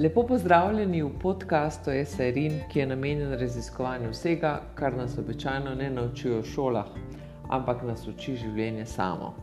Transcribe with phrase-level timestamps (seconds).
[0.00, 6.38] Lepo pozdravljeni v podkastu SRN, ki je namenjen raziskovanju vsega, kar nas običajno ne naučijo
[6.38, 6.86] v šolah,
[7.48, 9.34] ampak nas uči življenje samo.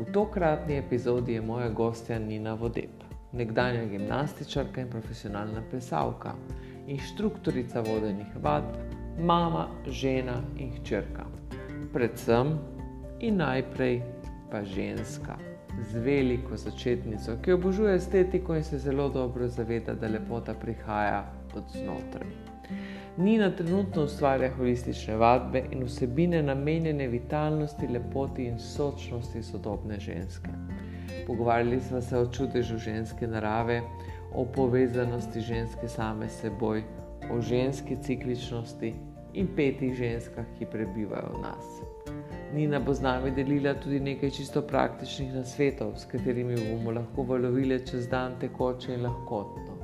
[0.00, 6.34] V tokratni epizodi je moja gostja Nina Vodeb, nekdanja gimnastičarka in profesionalna plesalka,
[6.86, 8.74] inštruktorica vodenih vadb,
[9.18, 11.30] mama, žena in hčerka.
[11.94, 12.56] Predvsem
[13.20, 14.02] in najprej
[14.50, 15.38] pa ženska
[15.80, 21.64] z veliko začetnico, ki obožuje estetiko in se zelo dobro zaveda, da lepota prihaja od
[21.72, 22.28] znotraj.
[23.16, 30.50] Nina trenutno ustvarja holistične vadbe in vsebine namenjene vitalnosti, lepoti in sočnosti sodobne ženske.
[31.26, 33.80] Pogovarjali smo se o čudežu ženske narave,
[34.34, 36.82] o povezanosti ženske same s seboj,
[37.32, 38.94] o ženski cikličnosti
[39.34, 42.35] in petih ženskah, ki prebivajo v nas.
[42.54, 47.80] Nina bo z nami delila tudi nekaj čisto praktičnih nasvetov, s katerimi bomo lahko valovili
[47.86, 49.76] čez dan tekoče in lahkotno.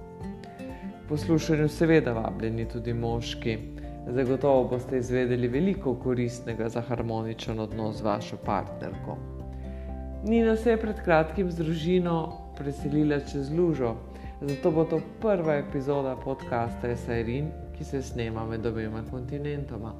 [1.08, 3.58] Poslušanju seveda vabljeni tudi moški.
[4.06, 9.16] Zagotovo boste izvedeli veliko koristnega za harmoničen odnos z vašo partnerko.
[10.24, 12.16] Nina se je pred kratkim z družino
[12.58, 13.96] preselila čez Lužo,
[14.40, 19.94] zato bo to prva epizoda podcasta Sairin, ki se snema med obema kontinentoma.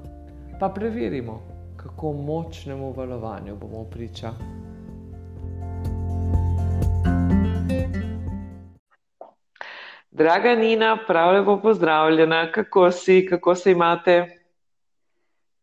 [0.61, 1.41] Pa preverimo,
[1.83, 4.31] kako močnemu valovanju bomo priča.
[10.11, 14.39] Draga Nina, prav lepo pozdravljena, kako si, kako se imate?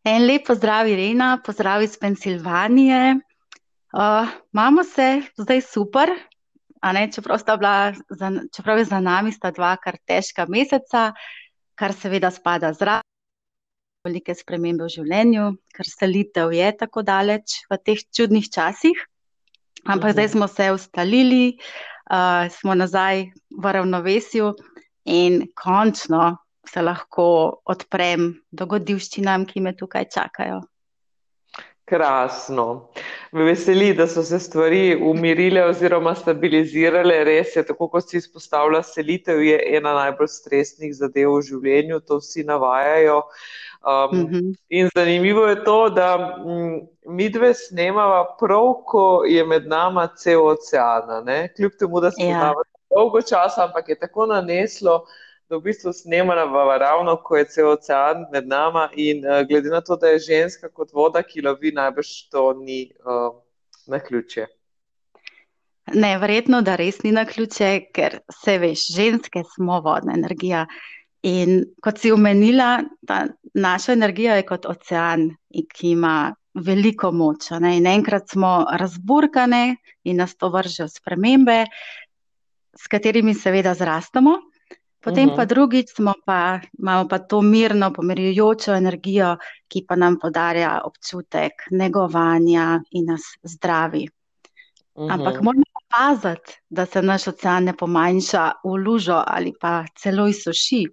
[0.03, 3.15] En lep pozdrav, Irena, pozdrav iz Pensilvanije.
[3.93, 6.09] Uh, imamo se zdaj super,
[6.93, 7.93] ne, čeprav, bila,
[8.55, 11.13] čeprav je za nami sta dva kar težka meseca,
[11.75, 13.08] kar seveda spada zraven
[14.07, 18.97] velike spremembe v življenju, ker selitev je tako daleč v teh čudnih časih.
[19.87, 21.59] Ampak zdaj smo se ustalili,
[22.11, 24.53] uh, smo nazaj v ravnovesju
[25.07, 30.61] in končno se lahko odprem dogodivščinam, ki me tukaj čakajo.
[31.89, 32.91] Krasno.
[33.33, 37.23] Me veseli, da so se stvari umirile oziroma stabilizirale.
[37.25, 42.19] Res je, tako kot si izpostavila, selitev je ena najbolj stresnih zadev v življenju, to
[42.21, 43.23] vsi navajajo.
[43.23, 44.55] Uh, Um, mm -hmm.
[44.69, 50.47] In zanimivo je to, da mm, mi dve snemava prav, ko je med nama cel
[50.47, 51.25] ocean.
[51.55, 52.53] Kljub temu, da smo ja.
[52.95, 55.05] dolgo časa, ampak je tako naneslo,
[55.49, 58.89] da v bistvu snemamo ravno, ko je cel ocean med nama.
[58.93, 62.91] In uh, glede na to, da je ženska kot voda, ki lovi, najbrž to ni
[63.05, 63.35] uh,
[63.87, 64.45] na ključe.
[65.93, 70.67] Ne, verjetno, da res ni na ključe, ker se veš, ženske smo vodna energija.
[71.27, 77.49] In kot si omenila, ta naša energija je kot ocean, ki ima veliko moč.
[77.59, 77.77] Ne?
[77.77, 81.65] In enkrat smo razburkane in nas to vržejo spremembe,
[82.75, 84.37] s katerimi seveda zrastamo.
[84.99, 85.35] Potem uh -huh.
[85.35, 85.49] pa mhm.
[85.49, 85.87] drugič
[86.25, 89.37] pa, imamo pa to mirno, pomirjujočo energijo,
[89.67, 94.07] ki pa nam podarja občutek negovanja in nas zdravi.
[94.93, 95.13] Uh -huh.
[95.13, 95.43] Ampak mhm.
[95.43, 100.87] moramo paziti, da se naš ocean ne pomanjša v lužo ali pa celo izsuši.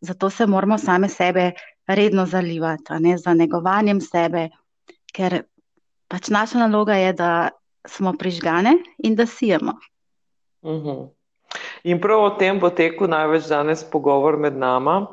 [0.00, 1.52] Zato se moramo same sebe
[1.86, 4.48] redno zalivati, ne, za negovanjem sebe,
[5.14, 5.42] ker
[6.08, 7.48] pač naša naloga je, da
[7.86, 9.78] smo prižgane in da sijemo.
[10.62, 10.88] Uh mhm.
[10.88, 11.08] -huh.
[11.84, 15.06] In prav o tem bo tekel največ danes pogovor med nama.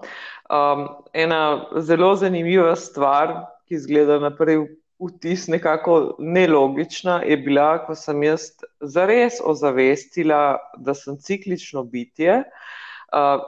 [0.50, 4.58] Um, ena zelo zanimiva stvar, ki zgleda na prvi
[5.00, 8.42] vtis nekako nelogična, je bila, ko sem jaz
[8.82, 12.38] zares ozavestila, da sem ciklično bitje.
[12.40, 12.44] Uh,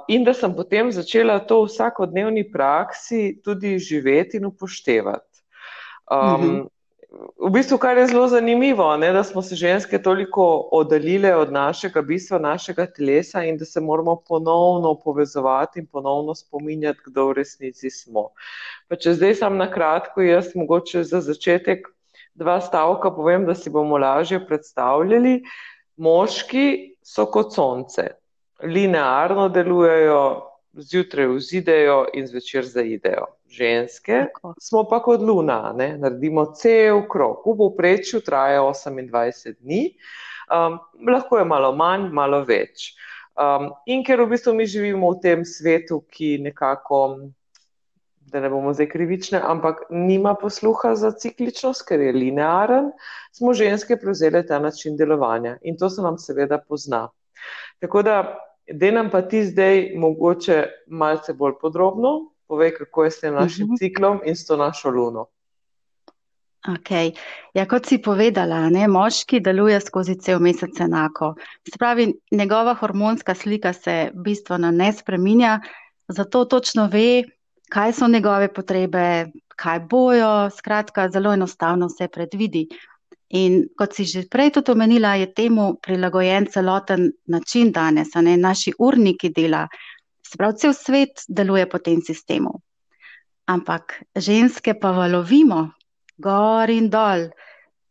[0.07, 5.41] in da sem potem začela to v vsakodnevni praksi tudi živeti in upoštevati.
[6.11, 6.67] Um, mm -hmm.
[7.39, 12.01] V bistvu, kar je zelo zanimivo, je, da smo se ženske toliko oddaljile od našega
[12.01, 17.89] bistva, našega telesa in da se moramo ponovno povezovati in ponovno spominjati, kdo v resnici
[17.89, 18.29] smo.
[18.87, 21.87] Pa če zdaj sam na kratko, jaz mogoče za začetek
[22.33, 25.41] dva stavka povem, da si bomo lažje predstavljali.
[25.97, 28.09] Moški so kot sonce,
[28.63, 33.25] linearno delujejo, zjutraj vzidejo in zvečer zaidejo.
[33.49, 34.53] Ženske Tako.
[34.61, 35.97] smo pa kot luna, ne?
[35.97, 39.95] naredimo cel krok, v povprečju traja 28 dni,
[40.51, 42.93] um, lahko je malo manj, malo več.
[43.35, 46.99] Um, in ker v bistvu mi živimo v tem svetu, ki nekako,
[48.31, 52.91] da ne bomo zdaj krivične, ampak nima posluha za cikličnost, ker je linearen,
[53.35, 57.09] smo ženske prevzeli ta način delovanja in to se nam seveda pozna.
[57.79, 58.39] Tako da
[58.73, 63.63] Da nam pa ti zdaj mogoče malce bolj podrobno povej, kako je s tem našim
[63.63, 63.73] uh mhm.
[63.73, 63.79] -huh.
[63.79, 65.25] ciklom in s to našo luno.
[66.67, 67.11] Okay.
[67.53, 71.35] Ja, kot si povedala, ne, moški deluje skozi cel mesec enako.
[71.71, 75.59] Se pravi, njegova hormonska slika se bistveno ne spreminja,
[76.07, 77.23] zato točno ve,
[77.69, 79.25] kaj so njegove potrebe,
[79.55, 82.67] kaj bojo, skratka, zelo enostavno se predvidi.
[83.33, 88.73] In kot si že prej tudi omenila, je temu prilagojen celoten način danes, ne, naši
[88.79, 89.67] urniki dela.
[90.21, 92.61] Se pravi, cel svet deluje po tem sistemu.
[93.47, 95.71] Ampak ženske pa valovimo,
[96.17, 97.29] gor in dol.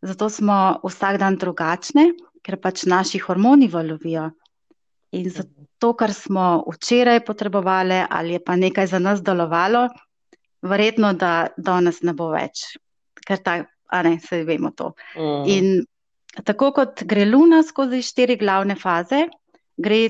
[0.02, 2.12] Zato smo vsak dan drugačne,
[2.44, 4.30] ker pač naši hormoni valovijo.
[5.14, 9.88] In zato, kar smo včeraj potrebovali, ali je pa nekaj za nas delovalo,
[10.62, 12.74] verjetno, da danes ne bo več.
[13.24, 13.54] Ker ta,
[13.86, 14.92] a ne, se vemo to.
[15.16, 15.44] Mm.
[15.46, 19.26] In tako kot gre luna skozi štiri glavne faze,
[19.76, 20.08] gre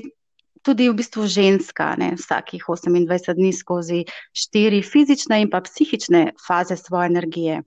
[0.65, 4.01] tudi v bistvu ženska, ne, vsakih 28 dni skozi
[4.33, 7.61] štiri fizične in pa psihične faze svoje energije.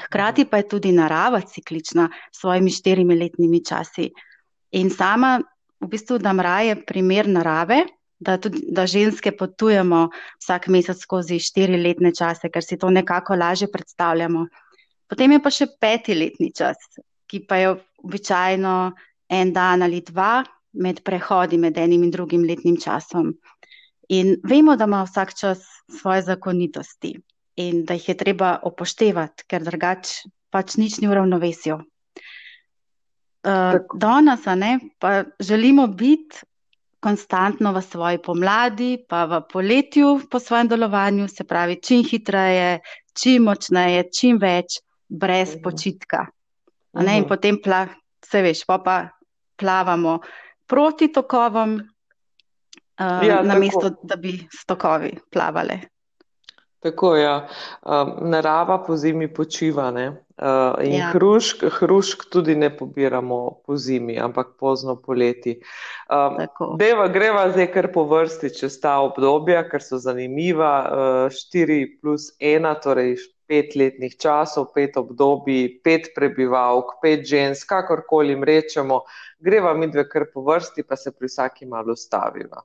[0.00, 4.08] Hkrati pa je tudi narava ciklična s svojimi štirimi letnimi časi.
[4.72, 5.40] In sama
[5.80, 7.84] v bistvu dam raje primer narave,
[8.20, 10.08] da, tudi, da ženske potujemo
[10.40, 14.46] vsak mesec skozi štiri letne čase, ker si to nekako lažje predstavljamo.
[15.10, 16.78] Potem je pa še peti letni čas,
[17.26, 17.74] ki pa je
[18.06, 18.74] običajno
[19.30, 20.40] en dan ali dva
[20.80, 23.34] med prehodi med enim in drugim letnim časom.
[24.14, 25.66] In vemo, da ima vsak čas
[26.00, 27.14] svoje zakonitosti
[27.58, 31.78] in da jih je treba upoštevati, ker drugače pač nič ni v ravnovesju.
[33.40, 34.46] Uh, danes
[34.98, 36.42] pa želimo biti
[37.00, 42.80] konstantno v svoji pomladi, pa v poletju po svojem delovanju, se pravi, čim hitreje,
[43.16, 44.80] čim močneje, čim več,
[45.10, 45.62] brez uhum.
[45.62, 46.26] počitka.
[46.92, 47.08] Uhum.
[47.08, 47.86] In potem, pla,
[48.24, 48.96] se veš, pa, pa
[49.60, 50.18] plavamo
[50.66, 55.80] proti tokovom, uh, ja, namesto da bi s tokovi plavali.
[56.80, 57.22] Tako je.
[57.22, 57.48] Ja.
[57.82, 59.90] Um, narava po zimi počiva.
[59.90, 61.10] Uh, in ja.
[61.12, 65.58] hrušk, hrušk tudi ne pobiramo po zimi, ampak pozno poleti.
[66.08, 66.38] Um,
[66.78, 71.28] deva, greva zdaj kar po vrsti čez ta obdobja, ker so zanimiva.
[71.28, 71.28] 4
[71.82, 73.18] uh, plus 1, torej
[73.50, 79.02] 5 letnih časov, 5 obdobij, 5 prebivalk, 5 žensk, kakorkoli jim rečemo.
[79.38, 82.62] Greva mi dve kar po vrsti, pa se pri vsaki malo staviva.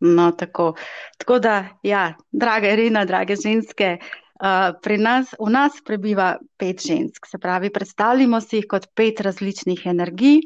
[0.00, 0.74] No, tako.
[1.18, 7.30] tako da, ja, drage Irina, drage ženske, uh, pri nas, v nas prebiva pet žensk.
[7.30, 10.42] Se pravi, predstavljamo si jih kot pet različnih energij,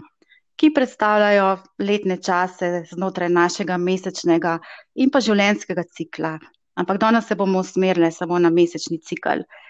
[0.59, 1.49] ki predstavljajo
[1.81, 4.59] letne čase znotraj našega mesečnega
[4.95, 6.37] in pa življenjskega cikla.
[6.79, 9.43] Ampak danes se bomo usmerili samo na mesečni cikl.
[9.43, 9.68] Uh,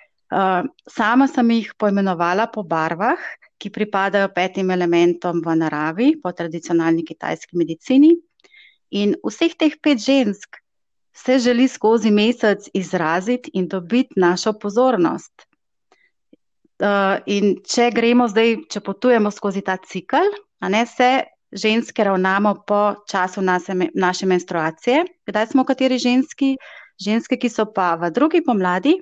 [0.90, 3.18] sama sem jih poimenovala po barvah,
[3.58, 8.14] ki pripadajo petim elementom v naravi, po tradicionalni kitajski medicini.
[8.90, 10.60] In vseh teh pet žensk
[11.12, 15.32] se želi skozi mesec izraziti in dobiti našo pozornost.
[16.78, 20.30] Uh, in če gremo zdaj, če potujemo skozi ta cikl,
[20.62, 26.54] a ne se ženske ravnamo po času naše, naše menstruacije, kdaj smo kateri ženski,
[27.02, 28.94] ženske, ki so pa v drugi pomladi,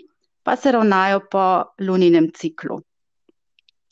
[0.47, 1.47] pa se ravnajo po
[1.83, 2.79] luninem ciklu.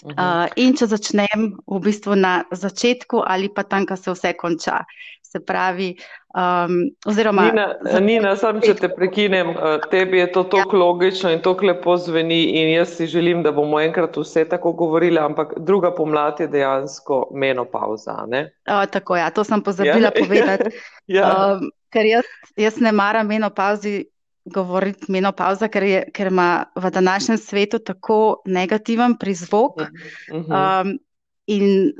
[0.04, 4.82] Uh, in če začnem v bistvu na začetku ali pa tam, ko se vse konča.
[5.24, 5.88] Se pravi,
[6.36, 6.74] um,
[7.10, 7.48] oziroma.
[7.48, 7.64] Nina,
[8.04, 10.82] Nina sam, če te prekinem, uh, tebi je to tako ja.
[10.84, 15.18] logično in tako lepo zveni, in jaz si želim, da bomo enkrat vse tako govorili,
[15.18, 18.20] ampak druga pomlad je dejansko menopauza.
[18.28, 20.16] O, tako je, ja, to sem pozabila ja.
[20.22, 20.70] povedati.
[21.10, 21.32] ja.
[21.32, 22.28] um, ker jaz,
[22.60, 24.04] jaz ne maram menopauzi.
[24.44, 29.80] Govoriti menopauza, ker, je, ker ima v današnjem svetu tako negativen prizvok.
[29.80, 29.86] Uh
[30.28, 30.82] -huh.
[30.82, 30.98] um,
[31.46, 31.92] in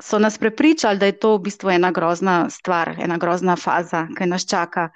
[0.00, 4.26] so nas prepričali, da je to v bistvu ena grozna stvar, ena grozna faza, ki
[4.26, 4.88] nas čaka.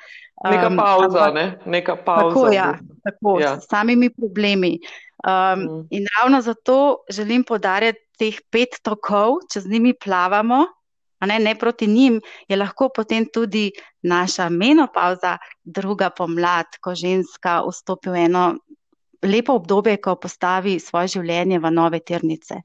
[0.45, 1.59] Um, neka pauza, ampak, ne?
[1.66, 2.35] neka pauza.
[2.35, 3.61] Tako, ja, tako ja.
[3.61, 4.78] s samimi problemi.
[5.26, 5.87] Um, mm.
[5.90, 10.64] In ravno zato želim podarjati teh pet tokov, če z njimi plavamo,
[11.27, 13.71] ne, ne proti njim, je lahko potem tudi
[14.03, 18.45] naša menopauza, druga pomlad, ko ženska vstopi v eno
[19.23, 22.61] lepo obdobje, ko postavi svoje življenje v nove tirnice.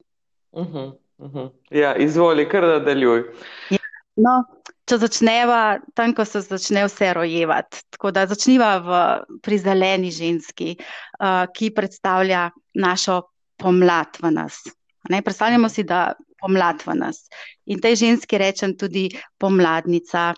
[0.52, 0.66] Uh.
[0.66, 0.92] -huh.
[1.18, 1.50] -huh.
[1.70, 3.24] Ja, izvoli, kar nadaljuj.
[3.70, 3.78] Ja,
[4.16, 4.44] no,
[4.84, 9.02] če začneva tam, ko se začne vse rojevati, tako da začniva v,
[9.42, 13.22] pri zeleni ženski, uh, ki predstavlja našo
[13.56, 14.62] pomlad v nas.
[15.10, 17.24] Ne, predstavljamo si, da pomlad v nas.
[17.64, 19.08] In tej ženski rečem tudi
[19.40, 20.34] pomladnica.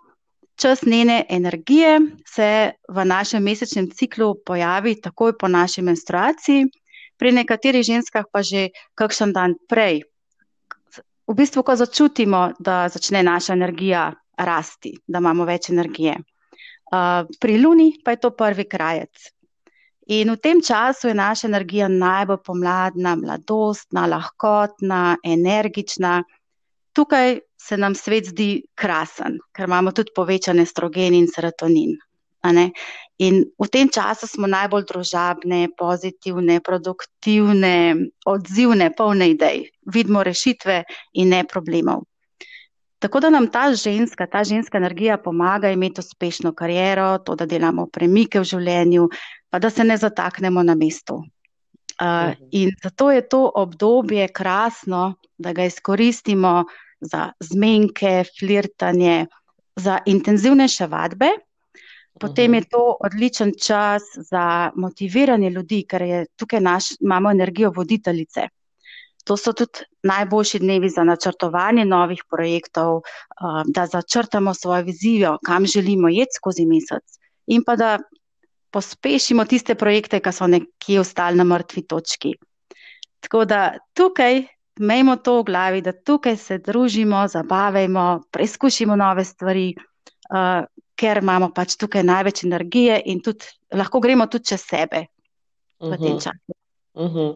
[0.56, 6.70] Čas njene energije se v našem mesečnem ciklu pojavi takoj po naši menstruaciji,
[7.18, 10.06] pri nekaterih ženskah pa že kakšen dan prej,
[11.26, 16.16] v bistvu, ko začutimo, da začne naša energija rasti, da imamo več energije.
[16.86, 19.32] Uh, pri Luni pa je to prvi krajec.
[20.06, 26.22] In v tem času je naša energija najbolj pomladna, mladostna, lahkotna, energična.
[26.94, 31.96] Tukaj se nam svet zdi krasen, ker imamo tudi povečane strogen in serotonin.
[33.18, 40.84] In v tem času smo najbolj družabne, pozitivne, produktivne, odzivne, polne idej, vidimo rešitve
[41.18, 42.04] in ne problemov.
[43.02, 47.88] Tako da nam ta ženska, ta ženska energija pomaga imeti uspešno kariero, to, da delamo
[47.92, 49.08] premike v življenju,
[49.56, 51.14] pa da se ne zataknemo na mestu.
[51.16, 56.64] Uh, in zato je to obdobje krasno, da ga izkoristimo
[57.00, 59.26] za zmenke, flirtanje,
[59.76, 61.30] za intenzivnejše vadbe.
[62.20, 68.48] Potem je to odličen čas za motiviranje ljudi, ker je tukaj naš, imamo energijo voditeljice.
[69.24, 73.00] To so tudi najboljši dnevi za načrtovanje novih projektov,
[73.66, 77.98] da začrtamo svojo vizijo, kam želimo iti skozi mesec, in pa da
[78.70, 82.34] pospešimo tiste projekte, ki so nekje ostali na mrtvi točki.
[83.20, 84.42] Tako da tukaj
[84.80, 89.70] imejmo to v glavi, da tukaj se družimo, zabavajmo, preizkušimo nove stvari,
[90.30, 95.06] uh, ker imamo pač tukaj največ energije in tudi lahko gremo tudi čez sebe
[95.80, 95.98] v uh -huh.
[95.98, 96.20] tem mhm.
[96.20, 96.55] času.
[96.96, 97.34] Uh -huh.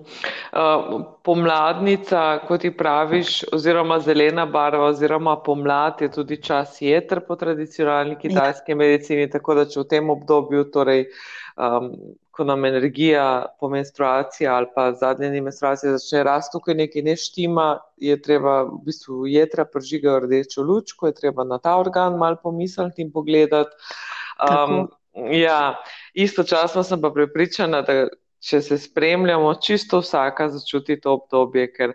[0.52, 7.36] uh, pomladnica, kot ti praviš, oziroma zelena barva, oziroma pomlad je tudi čas jeter po
[7.36, 8.76] tradicionalni kitajski ja.
[8.76, 11.04] medicini, tako da če v tem obdobju torej,
[11.56, 11.90] um,
[12.30, 17.16] ko nam energija po menstruaciji ali pa zadnje dni menstruacije začne rasti, tukaj nekaj ne
[17.16, 22.16] štima, je treba v bistvu jedra prižigajo rdečo luč, ko je treba na ta organ
[22.16, 23.76] mal pomisliti in pogledati.
[24.40, 24.88] Um,
[25.36, 25.76] ja,
[26.14, 28.08] istočasno sem pa prepričana, da
[28.40, 31.94] če se spremljamo, čisto vsaka začuti to obdobje, ker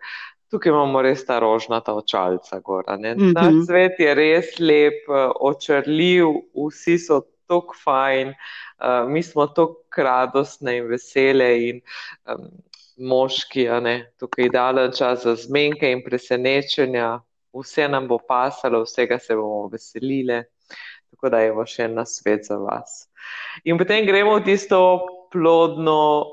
[0.53, 2.97] tukaj imamo res ta rožnata očalca gora.
[2.97, 3.33] Mm -hmm.
[3.33, 5.09] Ta svet je res lep,
[5.39, 8.33] očrljiv, vsi so tako fajn.
[8.79, 11.81] Uh, mi smo tako radostne in vesele, in
[12.25, 12.49] um,
[12.97, 17.19] moški, ne, tukaj je idealen čas za zmenke in presenečenja,
[17.53, 20.43] vse nam bo pasalo, vsega se bomo veselile.
[21.09, 23.07] Tako da je bo še en svet za vas.
[23.63, 26.25] In potem gremo v tisto plodno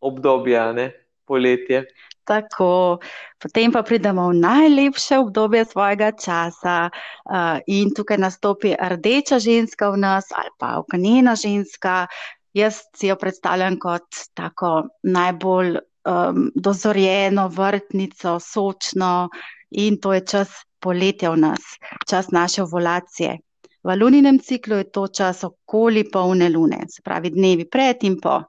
[0.00, 0.86] obdobje, ne,
[1.24, 1.84] poletje.
[2.24, 2.98] Tako,
[3.42, 9.98] potem pa pridemo v najlepše obdobje svojega časa, uh, in tukaj nastopi rdeča ženska v
[10.06, 12.06] nas, ali pa ognjena ženska.
[12.54, 19.28] Jaz si jo predstavljam kot tako najbolj um, dozorjeno vrtnico, sočno,
[19.70, 21.62] in to je čas poletja v nas,
[22.08, 23.38] čas naše ovulacije.
[23.82, 28.42] V luninem ciklu je to čas okoli polne lune, se pravi dnevi pred in po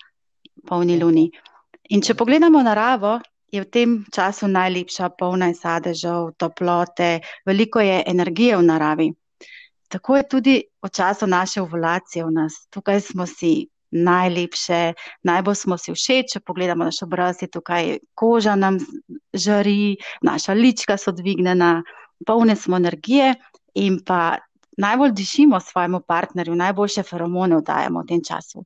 [0.67, 1.25] polni luni.
[1.89, 3.17] In če pogledamo naravo,
[3.53, 9.09] je v tem času najlepša, polna je sadežev, toplote, veliko je energije v naravi.
[9.93, 12.65] Tako je tudi v času naše ovulacije v nas.
[12.73, 18.55] Tukaj smo si najlepše, najbolj smo si všeč, če pogledamo naš obraz, je tukaj koža
[18.57, 18.79] nam
[19.33, 21.83] žari, naša lička so dvignjena,
[22.25, 23.35] polne smo energije
[23.77, 24.37] in pa
[24.77, 28.63] najbolj dišimo svojemu partnerju, najboljše feromone vdajamo v tem času.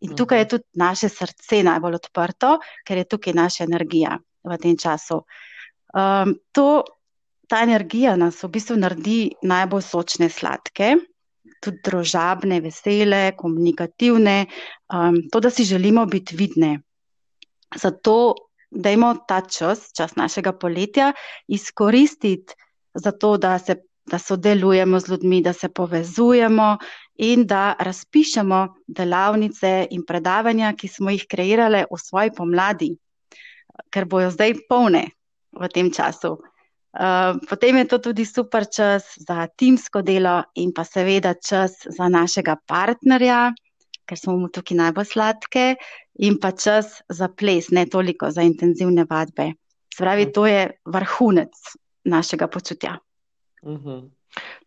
[0.00, 0.50] In tukaj je mhm.
[0.50, 5.22] tudi naše srce najbolj odprto, ker je tukaj naša energija v tem času.
[5.94, 6.84] Um, to,
[7.48, 10.94] ta energija nas v bistvu naredi najbolj sočne, sladke,
[11.64, 14.44] tudi družabne, vesele, komunikativne,
[14.92, 16.78] um, to, da si želimo biti vidne.
[17.74, 18.34] Zato,
[18.70, 21.12] da imamo ta čas, čas našega poletja,
[21.48, 22.54] izkoristiti
[22.94, 23.80] za to, da se
[24.10, 26.76] da sodelujemo z ljudmi, da se povezujemo
[27.18, 32.92] in da razpišemo delavnice in predavanja, ki smo jih kreirali v svoji pomladi,
[33.90, 35.08] ker bojo zdaj polne
[35.52, 36.38] v tem času.
[36.98, 42.08] Uh, potem je to tudi super čas za timsko delo in pa seveda čas za
[42.08, 43.52] našega partnerja,
[44.08, 45.66] ker smo mu tukaj najbolj sladke,
[46.18, 49.52] in pa čas za ples, ne toliko za intenzivne vadbe.
[49.94, 51.54] Spravi, to je vrhunec
[52.04, 52.98] našega počutja.
[53.66, 54.06] Mhm.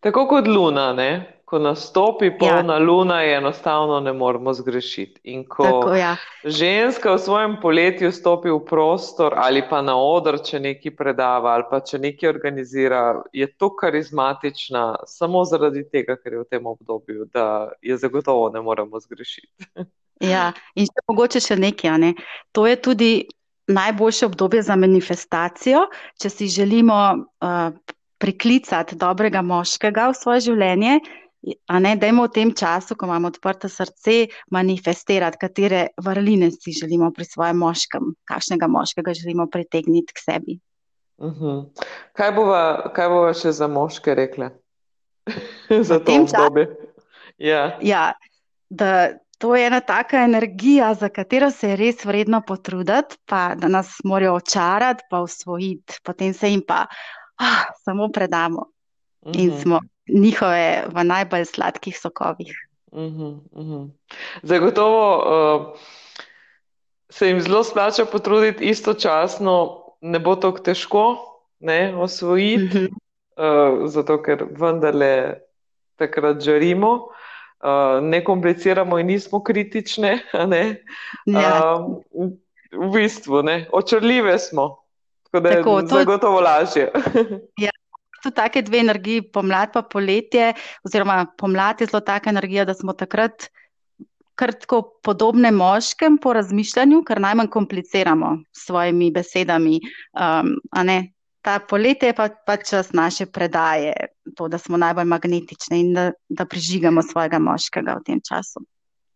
[0.00, 1.42] Tako kot luna, ne?
[1.52, 2.78] ko nastopi polna ja.
[2.80, 5.20] luna, je enostavno ne moremo zgrešiti.
[5.24, 6.16] In ko Tako, ja.
[6.44, 11.68] ženska v svojem poletju stopi v prostor ali pa na odr, če nekaj predava ali
[11.68, 17.28] pa če nekaj organizira, je to karizmatična samo zaradi tega, ker je v tem obdobju,
[17.28, 19.52] da je zagotovo ne moremo zgrešiti.
[20.32, 21.98] ja, in še mogoče še nekaj.
[22.00, 22.14] Ne?
[22.56, 23.10] To je tudi
[23.68, 25.84] najboljše obdobje za manifestacijo,
[26.16, 27.02] če si želimo.
[27.44, 27.76] Uh,
[28.22, 31.00] priklicati dobrega moškega v svoje življenje,
[31.66, 37.10] a ne dajmo v tem času, ko imamo odprto srce, manifestirati, katere vrline si želimo
[37.10, 40.58] pri svojem moškem, kakšnega moškega želimo pritegniti k sebi.
[41.18, 41.44] Uh mhm.
[41.44, 41.86] -huh.
[42.12, 44.50] kaj, bova, kaj bova še za moške rekle?
[45.88, 46.66] za to obdobje.
[47.38, 47.78] Ja.
[47.82, 48.12] ja,
[48.70, 53.68] da to je ena taka energija, za katero se je res vredno potruditi, pa da
[53.68, 56.86] nas morajo očarati, pa usvojiti, potem se jim pa
[57.42, 58.66] ah, samo predamo
[59.20, 59.40] uh -huh.
[59.40, 59.60] in mhm.
[59.60, 62.54] smo njihove v najbolj sladkih sokovih.
[62.92, 63.90] Uh -huh, uh -huh.
[64.42, 65.78] Zagotovo uh,
[67.10, 71.16] se jim zelo splača potruditi, istočasno ne bo tako težko
[71.60, 72.90] ne, osvojiti, uh
[73.36, 73.82] -huh.
[73.82, 75.34] uh, zato ker vendarle
[75.96, 76.92] takrat žarimo
[77.62, 80.18] uh, ne kompliciramo in nismo kritične.
[81.26, 81.76] Ja.
[82.12, 82.30] Uh,
[82.72, 83.68] v bistvu, ne?
[83.72, 84.81] očrljive smo,
[85.32, 86.90] tako da tako, je to zagotovo lažje.
[87.64, 87.70] ja.
[88.22, 90.52] Tu take dve energiji, pomlad pa poletje,
[90.84, 93.48] oziroma pomlad je zelo taka energija, da smo takrat
[94.34, 99.80] kar tako podobne moškem po razmišljanju, kar najmanj kompliciramo s svojimi besedami.
[100.12, 100.54] Um,
[101.42, 103.92] ta poletje je pa, pa čas naše predaje,
[104.36, 108.62] to, da smo najbolj magnetični in da, da prižigamo svojega moškega v tem času.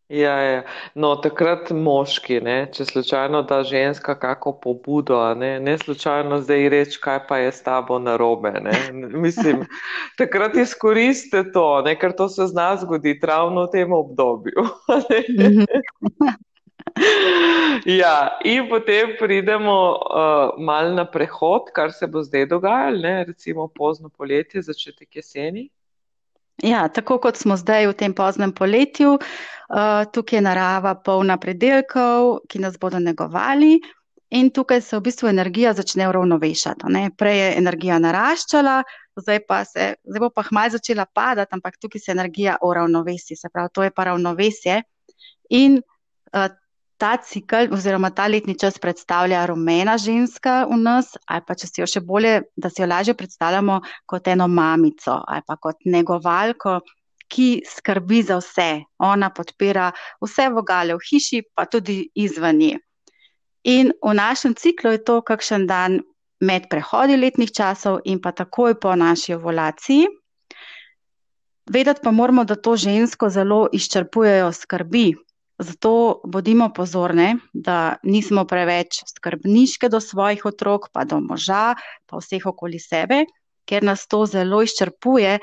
[0.08, 0.62] Ja, ja.
[0.94, 2.68] No, takrat moški, ne?
[2.70, 7.64] če slučajno da ženska kako pobudo, ne, ne slučajno zdaj reči, kaj pa je s
[7.66, 8.52] tabo narobe.
[8.94, 9.64] Mislim,
[10.20, 11.96] takrat izkoriste to, ne?
[11.98, 14.68] ker to se zna zgoditi ravno v tem obdobju.
[18.00, 23.24] ja, in potem pridemo uh, mal na prehod, kar se bo zdaj dogajalo, ne?
[23.24, 25.66] recimo pozno poletje, začetek jeseni.
[26.62, 32.46] Ja, tako kot smo zdaj v tem poznem poletju, uh, tukaj je narava polna predelkov,
[32.48, 33.76] ki nas bodo negovali.
[34.30, 36.88] In tukaj se v bistvu energija začne uravnovešati.
[36.90, 37.10] Ne?
[37.18, 38.80] Prej je energija naraščala,
[39.20, 43.52] zdaj pa se, zdaj bo pa hmaj začela padati, ampak tukaj se energija uravnovesi, se
[43.52, 44.80] pravi, to je pa ravnovesje.
[45.54, 46.48] In uh,
[46.98, 51.80] ta cikl oziroma ta letni čas predstavlja rumena ženska v nas, ali pa če si
[51.82, 56.80] jo še bolje, da si jo lažje predstavljamo kot eno mamico ali pa kot negovalko,
[57.28, 58.70] ki skrbi za vse.
[59.02, 59.90] Ona podpira
[60.22, 62.76] vse vogale v hiši, pa tudi izven nje.
[63.66, 66.00] In v našem ciklu je to kakšen dan
[66.40, 70.06] med prehodi letnih časov in pa takoj po naši ovulaciji.
[71.66, 75.16] Vedeti pa moramo, da to žensko zelo izčrpujejo skrbi,
[75.58, 81.74] Zato bodimo pozorni, da nismo preveč skrbniške do svojih otrok, pa do moža,
[82.06, 83.24] pa vseh okoli sebe,
[83.64, 85.38] ker nas to zelo izčrpuje.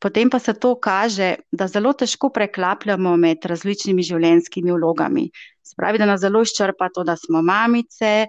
[0.00, 5.28] Potem pa se to kaže, da zelo težko preklapljamo med različnimi življenjskimi vlogami.
[5.66, 8.28] Spravi, da nas zelo izčrpa to, da smo mamice,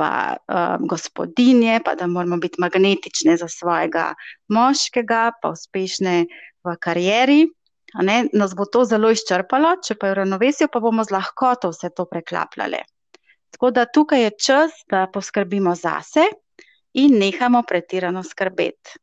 [0.00, 4.14] pa uh, gospodinje, pa da moramo biti magnetične za svojega
[4.48, 6.24] moškega, pa uspešne
[6.64, 7.42] v karieri.
[7.94, 11.72] Ne, nas bo to zelo izčrpalo, če pa je v ravnovesju, pa bomo z lahkoto
[11.72, 12.82] vse to preklapljali.
[13.50, 16.28] Tako da tukaj je čas, da poskrbimo zase
[16.92, 18.98] in nehamo pretirano skrbeti.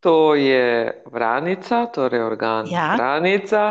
[0.00, 2.94] To je vranica, torej organ ja.
[2.94, 3.62] vranica,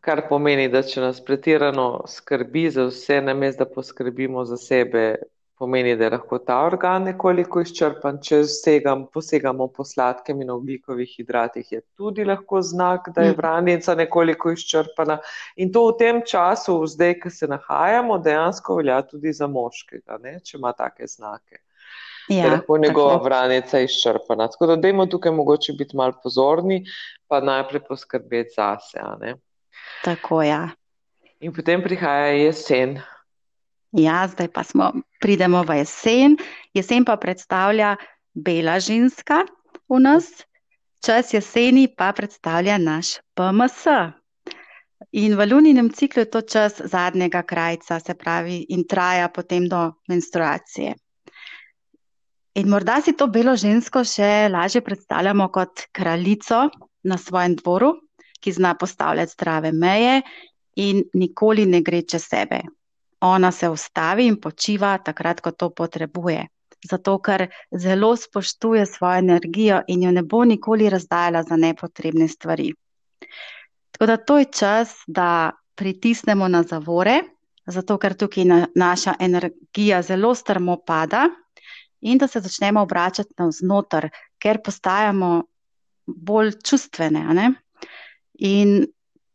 [0.00, 5.16] kar pomeni, da če nas pretirano skrbi za vse, namesto da poskrbimo za sebe,
[5.58, 11.14] pomeni, da je lahko ta organ nekoliko izčrpan, če segam, posegamo po sladkem in oglikovih
[11.18, 13.38] hidratih, je tudi lahko znak, da je mm.
[13.38, 15.18] vranica nekoliko izčrpana.
[15.56, 20.38] In to v tem času, zdaj, ki se nahajamo, dejansko velja tudi za moškega, ne,
[20.44, 21.62] če ima take znake.
[22.28, 23.24] Ja, je lahko njegova tako.
[23.24, 24.48] vranica izčrpana.
[24.50, 26.82] Tako da dajmo tukaj mogoče biti malo pozorni,
[27.30, 28.98] pa najprej poskrbeti zase.
[30.04, 30.48] Tako je.
[30.48, 30.64] Ja.
[31.40, 32.98] In potem prihaja jesen.
[33.96, 36.36] Ja, zdaj pa smo, pridemo v jesen.
[36.76, 37.94] Jesen pa predstavlja
[38.36, 39.46] bela ženska
[39.88, 40.28] v nas,
[41.00, 43.88] čas jeseni pa predstavlja naš PMS.
[45.16, 49.96] In v luninem ciklu je to čas zadnjega krajca, se pravi, in traja potem do
[50.12, 50.92] menstruacije.
[52.60, 56.68] In morda si to belo žensko še lažje predstavljamo kot kraljico
[57.04, 57.94] na svojem dvoru,
[58.44, 60.20] ki zna postavljati zdrave meje
[60.76, 62.60] in nikoli ne gre čez sebe
[63.20, 66.46] ona se ustavi in počiva takrat, ko to potrebuje.
[66.90, 72.72] Zato, ker zelo spoštuje svojo energijo in jo ne bo nikoli razdajala za nepotrebne stvari.
[73.90, 77.20] Tako da to je čas, da pritisnemo na zavore,
[77.66, 81.28] zato ker tukaj na, naša energija zelo strmo pada
[82.00, 85.42] in da se začnemo obračati navznoter, ker postajamo
[86.06, 87.52] bolj čustvene.
[88.38, 88.86] In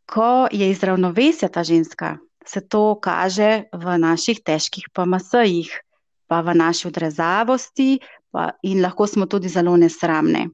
[0.06, 5.72] ko je iz ravnovesja ta ženska, se to kaže v naših težkih PMS-jih,
[6.28, 8.00] pa v naši odrezavosti,
[8.32, 10.50] pa in lahko smo tudi zelo nesramne.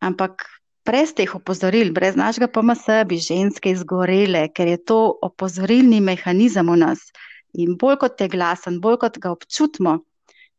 [0.00, 0.44] Ampak
[0.84, 6.80] brez teh opozoril, brez našega PMS, bi ženske izgorele, ker je to opozorilni mehanizem v
[6.82, 7.10] nas.
[7.54, 10.00] In bolj kot je glasen, bolj kot ga občutimo,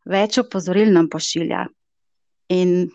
[0.06, 1.68] več opozoril nam pošilja.
[2.52, 2.92] In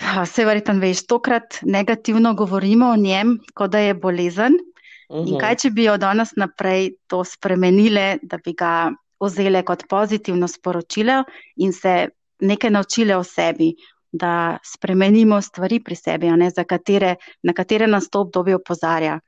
[0.00, 4.58] vse verjetno veš, tokrat negativno govorimo o njem, kot da je bolezen,
[5.10, 5.26] -huh.
[5.26, 10.48] In kaj, če bi od danes naprej to spremenile, da bi ga vzele kot pozitivno
[10.48, 11.24] sporočilo
[11.56, 12.08] in se
[12.40, 13.74] nekaj naučile o sebi,
[14.12, 19.20] da spremenimo stvari pri sebi, ne, katere, na katere nas to obdobje opozarja.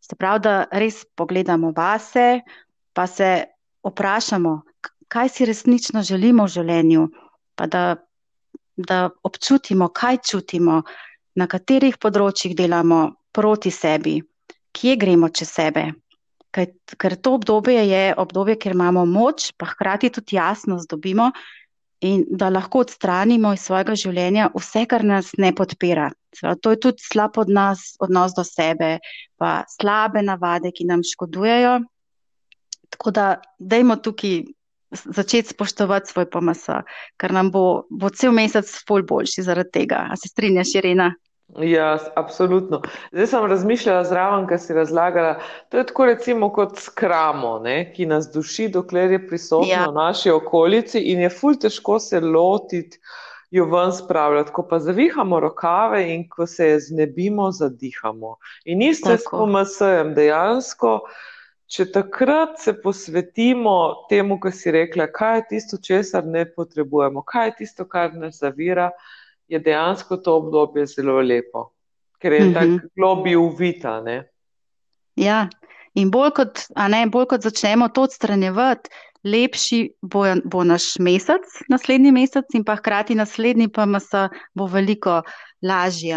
[0.00, 2.40] Se pravi, da res pogledamo vase,
[2.92, 3.44] pa se
[3.84, 4.62] vprašamo,
[5.08, 7.08] kaj si resnično želimo v življenju,
[7.54, 7.96] pa da,
[8.76, 10.82] da občutimo, kaj čutimo,
[11.34, 13.00] na katerih področjih delamo
[13.32, 14.18] proti sebi,
[14.78, 15.88] kje gremo čez sebe.
[16.54, 21.32] Ker, ker to obdobje je obdobje, kjer imamo moč, pa hkrati tudi jasnost dobimo,
[22.00, 26.08] in da lahko odstranimo iz svojega življenja vse, kar nas ne podpira.
[26.38, 28.98] To je tudi slab odnos, odnos do sebe,
[29.38, 31.80] pa slabe navade, ki nam škodujejo.
[32.94, 33.26] Tako da,
[33.58, 34.44] dajmo tukaj
[34.90, 36.68] začeti spoštovati svoj PMS,
[37.20, 40.06] ker nam bo, bo cel mesec pol boljši zaradi tega.
[40.08, 41.10] A se strinjaš, Irena?
[41.56, 42.82] Ja, absolutno.
[43.12, 45.38] Zdaj sem razmišljala zraven, kar si razlagala.
[45.68, 49.86] To je tako recimo kot skramo, ne, ki nas duši, dokler je prisotno ja.
[49.88, 53.00] v naši okolici in je ful težko se lotiti
[53.50, 54.52] jo ven spravljati.
[54.52, 58.36] Ko pa zavihamo rokave in ko se je znebimo, zadihamo.
[58.64, 61.00] In isto je s PMS-jem dejansko.
[61.68, 67.48] Če takrat se posvetimo temu, kar si rekla, kaj je tisto, česar ne potrebujemo, kaj
[67.48, 68.90] je tisto, kar nas zavira,
[69.48, 71.70] je dejansko to obdobje zelo lepo,
[72.18, 72.54] ker je mm -hmm.
[72.54, 74.00] tako globi uvita.
[74.00, 74.28] Ne?
[75.16, 75.48] Ja,
[75.94, 78.90] in bolj kot, ne, bolj kot začnemo to odstranjevati,
[79.24, 84.10] lepši bo, bo naš mesec, naslednji mesec, in pa hkrati naslednji PMS
[84.54, 85.22] bo veliko
[85.62, 86.12] lažji.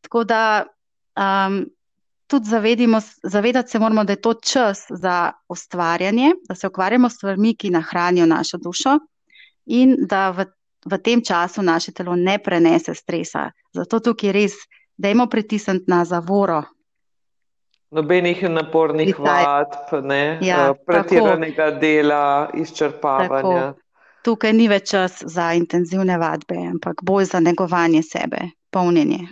[0.00, 0.64] Tako da
[1.16, 1.66] um,
[2.26, 7.14] tudi zavedimo, zavedati se moramo, da je to čas za ustvarjanje, da se ukvarjamo s
[7.14, 8.98] stvarmi, ki nahranijo našo dušo.
[9.66, 10.46] In da v
[10.84, 13.50] v tem času naše telo ne prenese stresa.
[13.72, 14.52] Zato tukaj res,
[14.96, 16.62] da imamo pritisniti na zavoro.
[17.92, 21.80] Nobenih napornih vadb, ja, eh, pretiranega tako.
[21.80, 23.60] dela, izčrpavanja.
[23.60, 23.78] Tako.
[24.22, 28.38] Tukaj ni več čas za intenzivne vadbe, ampak bolj za negovanje sebe,
[28.70, 29.26] polnjenje.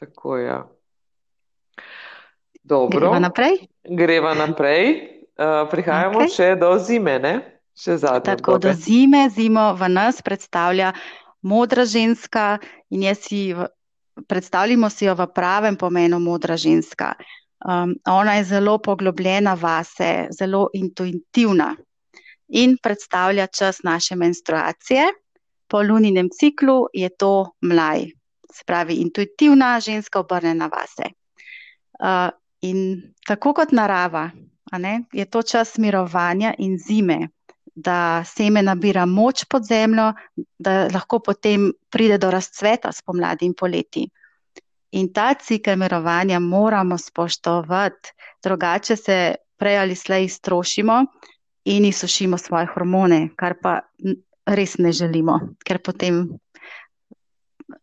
[0.00, 0.46] Tako je.
[0.46, 0.62] Ja.
[2.64, 3.00] Dobro.
[3.00, 3.58] Greva naprej.
[3.84, 5.10] Greva naprej.
[5.34, 6.30] Uh, prihajamo okay.
[6.30, 7.18] še do zime.
[7.18, 7.34] Ne?
[7.74, 8.36] Še zadnje.
[8.36, 10.92] Tako da zime, zimo v nas predstavlja
[11.42, 12.58] modra ženska
[12.94, 13.66] in jaz si v,
[14.30, 17.14] predstavljamo si jo v pravem pomenu modra ženska.
[17.64, 21.72] Um, ona je zelo poglobljena vase, zelo intuitivna
[22.48, 25.10] in predstavlja čas naše menstruacije.
[25.66, 28.06] Po luninem ciklu je to mlaj,
[28.52, 31.10] se pravi intuitivna ženska obrnjena vase.
[31.98, 34.30] Uh, in tako kot narava,
[34.78, 37.33] ne, je to čas mirovanja in zime
[37.74, 40.12] da seme nabira moč pod zemljo,
[40.58, 44.08] da lahko potem pride do razcveta spomladi in poleti.
[44.94, 51.04] In ta cikel mirovanja moramo spoštovati, drugače se prej ali slej strošimo
[51.64, 53.80] in izsušimo svoje hormone, kar pa
[54.46, 56.20] res ne želimo, ker potem,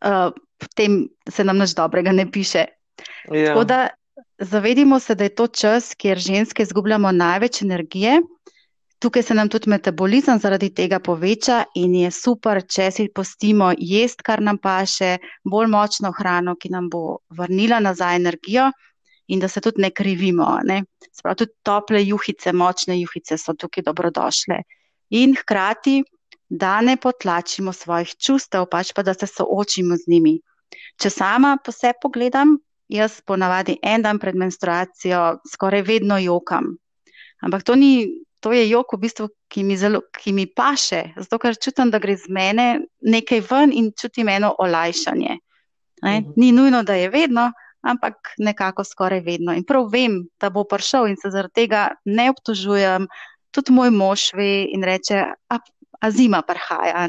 [0.05, 2.65] uh, potem se nam nič dobrega ne piše.
[3.31, 3.47] Ja.
[3.47, 3.87] Tako da
[4.37, 8.21] zavedimo se, da je to čas, kjer ženske izgubljamo največ energije.
[9.01, 14.21] Tukaj se nam tudi metabolizem zaradi tega poveča in je super, če si postimo jesti,
[14.27, 18.67] kar nam paše, bolj močno hrano, ki nam bo vrnila nazaj energijo
[19.33, 20.51] in da se tudi ne krivimo.
[20.69, 20.83] Ne?
[21.09, 24.61] Sprav, tudi tople juhice, močne juhice so tukaj dobrodošle.
[25.17, 26.03] In hkrati,
[26.49, 30.37] da ne potlačimo svojih čustev, pač pa da se soočimo z njimi.
[31.01, 32.59] Če sama po sebi pogledam,
[32.91, 36.75] jaz ponavadi en dan pred menstruacijo skoraj vedno jokam.
[37.41, 37.93] Ampak to ni
[38.41, 42.01] to je jok, v bistvu, ki, mi zelo, ki mi paše, zato ker čutim, da
[42.01, 42.67] gre z mene
[43.05, 45.37] nekaj ven in čutim eno olajšanje.
[46.01, 46.15] Ne?
[46.19, 46.31] Mhm.
[46.35, 47.51] Ni nujno, da je vedno,
[47.81, 49.53] ampak nekako skoraj vedno.
[49.53, 53.07] In prav vem, da bo prišel in se zaradi tega ne obtožujem.
[53.51, 55.57] Tudi moj mož ve in reče, a,
[55.99, 57.05] a zima prihaja.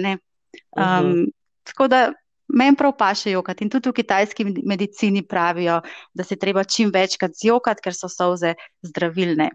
[0.77, 1.31] Um,
[1.64, 2.12] tako da
[2.49, 3.64] meni prav paše jokati.
[3.64, 5.81] In tudi v kitajski medicini pravijo,
[6.14, 9.51] da se treba čim večkrat zjokati, ker so solze zdravilne.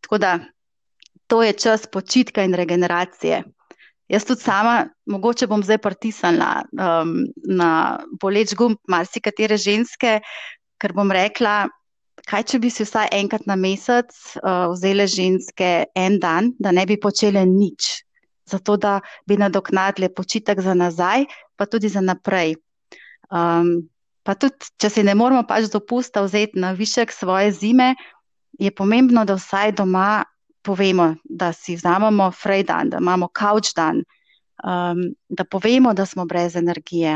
[0.00, 0.38] Tako da
[1.26, 3.42] to je čas počitka in regeneracije.
[4.08, 10.18] Jaz tudi sama, mogoče bom zdaj pritisnila um, na boleč gumb marsikatere ženske,
[10.76, 11.64] ker bom rekla,
[12.28, 16.84] kaj če bi si vsaj enkrat na mesec uh, vzele ženske en dan, da ne
[16.86, 18.04] bi počele nič,
[18.50, 21.24] zato da bi nadoknadile počitek za nazaj,
[21.56, 22.58] pa tudi za naprej.
[23.32, 23.88] Um,
[24.24, 27.94] pa tudi, če se ne moramo pač dopusta vzeti na višek svoje zime,
[28.60, 30.24] je pomembno, da vsaj doma
[30.64, 34.02] povemo, da si vzamemo fraj dan, da imamo kavč dan,
[34.64, 37.14] um, da povemo, da smo brez energije.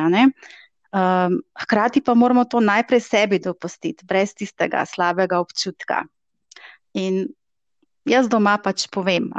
[0.92, 6.04] Um, hkrati pa moramo to najprej sebi dopustiti, brez tistega slabega občutka.
[6.94, 7.26] In
[8.08, 9.30] jaz doma pač povem,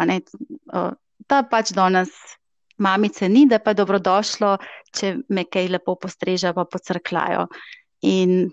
[1.30, 2.14] da pač danes
[2.80, 4.58] mamice ni, da pa je dobrodošlo,
[4.96, 7.48] če me kaj lepo postrežejo, pa pocrklajo.
[8.08, 8.50] In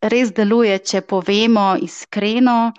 [0.00, 2.72] res deluje, če povemo iskreno,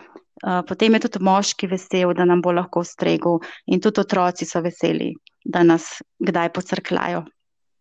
[0.68, 5.14] potem je tudi moški vesel, da nam bo lahko stregel, in tudi otroci so veseli,
[5.44, 7.26] da nas kdaj pocrklajo.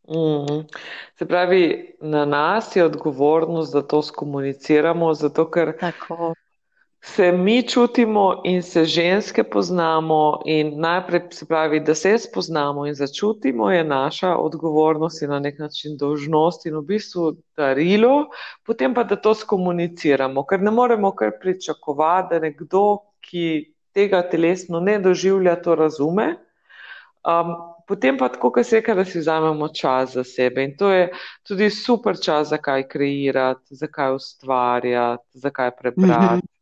[0.08, 0.64] Mm.
[1.18, 1.62] Se pravi,
[2.00, 6.32] na nas je odgovornost, da to skomuniciramo, zato ker Tako
[7.00, 12.94] se mi čutimo in se ženske poznamo, in najprej se pravi, da se spoznamo in
[12.94, 18.28] začutimo, je naša odgovornost in na nek način dolžnost in v bistvu darilo,
[18.66, 24.80] potem pa da to skomuniciramo, ker ne moremo kar pričakovati, da nekdo, ki tega telesno
[24.80, 26.34] ne doživlja, to razume.
[27.28, 27.54] Um,
[27.86, 31.08] potem pa tako, kot se reka, da si vzamemo čas za sebe in to je
[31.46, 36.36] tudi super čas, zakaj kreirati, zakaj ustvarjati, zakaj prebrati.
[36.36, 36.57] Mm -hmm.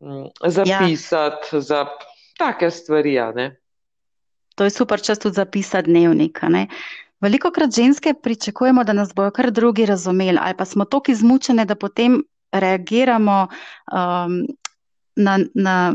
[0.00, 1.60] Mm, zapisati ja.
[1.60, 1.86] za
[2.38, 3.18] take stvari.
[4.54, 6.40] To je super čas tudi zapisati dnevnik.
[7.20, 11.64] Veliko krat ženske pričakujemo, da nas bojo kar drugi razumeli, ali pa smo tako izmučene,
[11.64, 13.46] da potem reagiramo
[13.92, 14.46] um,
[15.16, 15.94] na, na,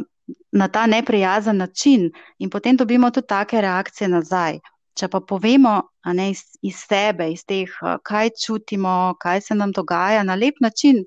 [0.51, 4.59] na ta neprijazen način, in potem dobimo tudi take reakcije nazaj.
[4.93, 7.69] Če pa povemo ne, iz, iz sebe, iz teh,
[8.03, 11.05] kaj čutimo, kaj se nam dogaja na lep način,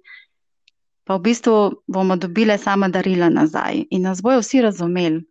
[1.05, 5.23] pa v bistvu bomo dobile sama darila nazaj in nas bojo vsi razumeli.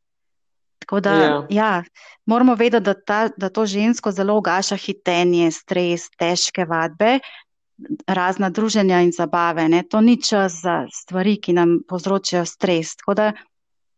[0.80, 1.14] Tako da.
[1.14, 1.48] Ja.
[1.50, 1.84] ja,
[2.26, 7.20] moramo vedeti, da, ta, da to žensko zelo ugaša hitenje, stres, težke vadbe,
[8.08, 9.70] razna druženja in zabave.
[9.70, 9.84] Ne?
[9.90, 12.96] To ni čas za stvari, ki nam povzročajo stres.
[13.00, 13.32] Tako da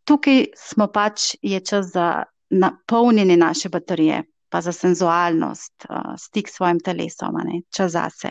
[0.04, 6.56] tukaj smo pač je čas za napolnjenje naše baterije, pa za senzualnost, uh, stik s
[6.56, 7.60] svojim telesom, ne?
[7.74, 8.30] čas zase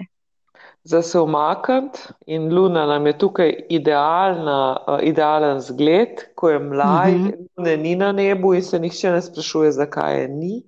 [0.85, 7.15] za se umakniti, in Luna nam je tukaj idealna, uh, idealen zgled, ko je mlaj,
[7.15, 7.47] uh -huh.
[7.57, 10.63] ne ni na nebu in se nihče ne sprašuje, zakaj je ni.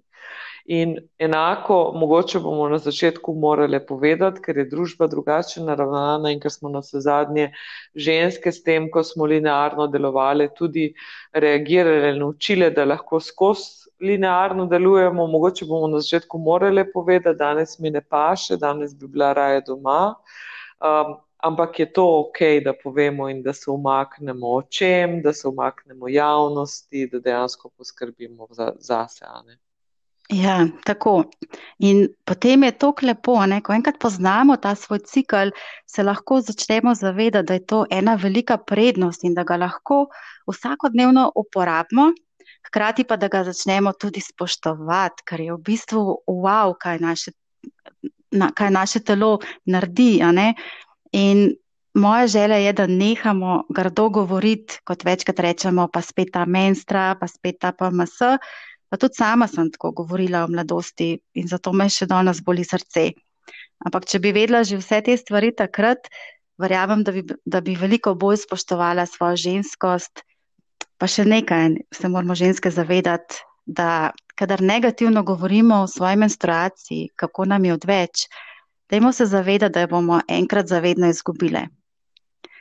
[0.65, 6.51] In enako, mogoče bomo na začetku morali povedati, ker je družba drugače naravnana in ker
[6.51, 7.51] smo na vse zadnje
[7.95, 10.93] ženske s tem, ko smo linearno delovali, tudi
[11.33, 17.79] reagirale in učile, da lahko skozi linearno delujemo, mogoče bomo na začetku morali povedati, danes
[17.79, 20.15] mi ne paše, danes bi bila raje doma.
[20.79, 25.47] Um, ampak je to ok, da povemo in da se umaknemo o čem, da se
[25.47, 29.57] umaknemo javnosti, da dejansko poskrbimo za, za sebe.
[30.29, 31.23] Ja, tako.
[31.79, 33.61] In potem je to lepo, ne?
[33.61, 35.53] ko enkrat poznamo ta svoj cikl,
[35.85, 40.07] se lahko začnemo zavedati, da je to ena velika prednost in da ga lahko
[40.47, 42.11] vsakodnevno uporabimo,
[42.67, 47.31] hkrati pa da ga začnemo tudi spoštovati, ker je v bistvu wow, kaj naše,
[48.31, 50.19] na, kaj naše telo naredi.
[51.15, 51.55] In
[51.93, 57.27] moja želja je, da nehamo grdo govoriti, kot večkrat rečemo, pa spet ta menstra, pa
[57.27, 58.19] spet ta PMS.
[58.89, 63.09] Pa tudi sama sem tako govorila o mladosti in zato me še danes boli srce.
[63.85, 66.07] Ampak, če bi vedela že vse te stvari takrat,
[66.57, 70.23] verjamem, da bi, da bi veliko bolj spoštovala svojo ženskost,
[70.97, 77.45] Pa še nekaj, se moramo ženske zavedati, da kadar negativno govorimo o svoji menstruaciji, kako
[77.45, 78.27] nam je odveč,
[78.89, 81.67] dajmo se zavedati, da jo bomo enkrat zavedno izgubile.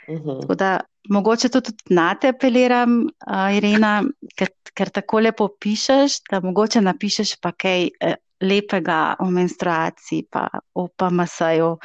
[0.09, 0.29] Uh mhm.
[0.29, 0.55] -huh.
[0.55, 4.03] da, mogoče tudi na te apeliram, uh, Irena,
[4.37, 10.49] ker, ker tako lepo pišeš, da mogoče napišeš pa kaj eh, lepega o menstruaciji, pa
[10.75, 11.79] o PMS-ju,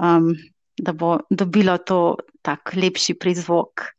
[0.00, 0.34] um,
[0.78, 3.95] da bo dobilo to tak lepši prizvok.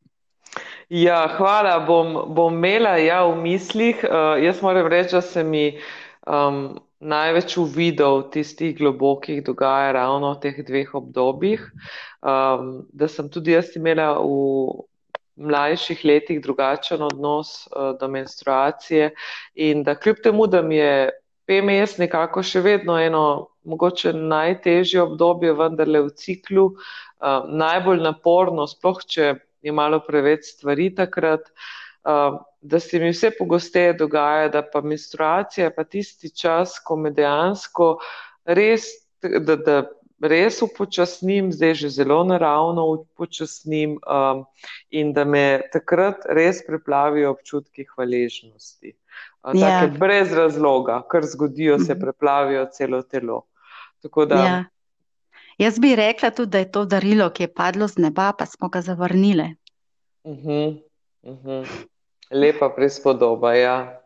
[0.88, 4.00] Ja, hvala, bom, bom imela ja, v mislih.
[4.08, 5.76] Uh, jaz moram reči, da se mi
[6.24, 11.66] um, največ uvidov tistih globokih dogaja ravno v teh dveh obdobjih.
[12.24, 14.88] Um, da sem tudi jaz imela v
[15.36, 19.12] mlajših letih drugačen odnos uh, do menstruacije
[19.60, 21.12] in da kljub temu, da mi je
[21.52, 23.26] PMS nekako še vedno eno
[23.68, 30.90] mogoče najtežje obdobje, vendarle v ciklu, uh, najbolj naporno, sploh če je malo preveč stvari
[30.96, 31.42] takrat,
[32.04, 37.12] uh, da se mi vse pogosteje dogaja, da pa menstruacija, pa tisti čas, ko me
[37.12, 37.98] dejansko
[38.46, 38.90] res,
[39.22, 39.82] da, da
[40.22, 44.46] res upočasnim, zdaj že zelo naravno upočasnim um,
[44.90, 48.94] in da me takrat res preplavijo občutki hvaležnosti.
[49.44, 49.54] Uh.
[49.56, 49.88] Ja.
[50.00, 52.02] Brez razloga, kar zgodijo, se mhm.
[52.02, 53.46] preplavijo celo telo.
[54.02, 54.36] Tako da.
[54.36, 54.64] Ja.
[55.58, 58.70] Jaz bi rekla tudi, da je to darilo, ki je padlo z neba, pa smo
[58.70, 59.56] ga zavrnili.
[60.24, 60.82] Uh -huh,
[61.22, 61.66] uh -huh.
[62.32, 64.02] Lepa prispodoba, ja.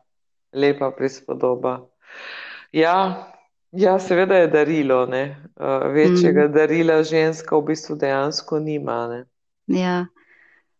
[0.53, 1.79] Lepa prispodoba.
[2.71, 3.27] Ja,
[3.71, 5.43] ja, seveda je darilo, ne.
[5.55, 6.53] Uh, večjega mm.
[6.53, 9.25] darila ženska v bistvu dejansko nima, ne.
[9.67, 10.05] Ja.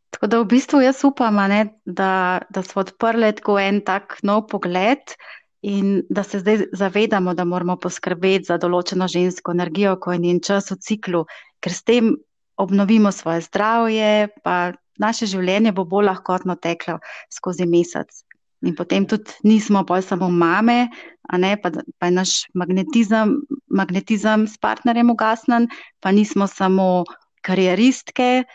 [0.09, 4.47] Tako da v bistvu jaz upam, ne, da, da smo odprli tako en tak nov
[4.47, 5.15] pogled
[5.61, 10.41] in da se zdaj zavedamo, da moramo poskrbeti za določeno žensko energijo, ko je njen
[10.41, 11.25] čas v ciklu,
[11.61, 12.15] ker s tem
[12.57, 16.99] obnovimo svoje zdravje, pa naše življenje bo bolj lahkotno teklo
[17.33, 18.09] skozi mesec.
[18.61, 20.89] In potem tudi nismo pa samo mame,
[21.33, 23.39] ne, pa, pa je naš magnetizem,
[23.73, 25.65] magnetizem s partnerjem ugasnen,
[25.99, 27.05] pa nismo samo
[27.41, 28.45] karieristke,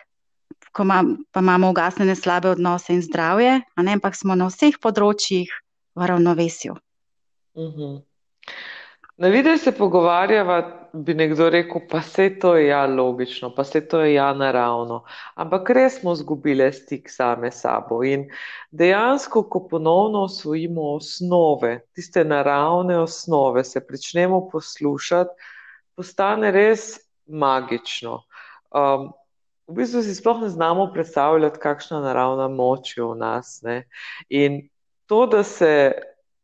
[0.79, 5.51] mam, pa imamo ugasnjene slabe odnose in zdravje, ne, ampak smo na vseh področjih
[5.97, 6.77] v ravnovesju.
[7.57, 7.81] Uh mhm.
[7.81, 8.03] -huh.
[9.16, 13.81] Na videu se pogovarjava, bi nekdo rekel, pa vse to je ja logično, pa vse
[13.88, 15.05] to je ja naravno.
[15.35, 18.03] Ampak res smo izgubili stik same sabo.
[18.05, 18.27] In
[18.71, 25.31] dejansko, ko ponovno osvojimo osnove, tiste naravne osnove, se pričnemo poslušati,
[25.97, 28.21] postane res magično.
[28.71, 29.09] Um,
[29.66, 33.62] v bistvu si sploh ne znamo predstavljati, kakšna naravna moč je v nas.
[33.62, 33.87] Ne?
[34.29, 34.69] In
[35.07, 35.73] to, da se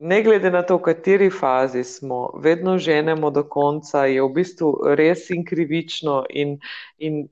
[0.03, 4.71] ne glede na to, v kateri fazi smo, vedno ženemo do konca, je v bistvu
[4.99, 6.57] res in krivično in,
[6.99, 7.29] in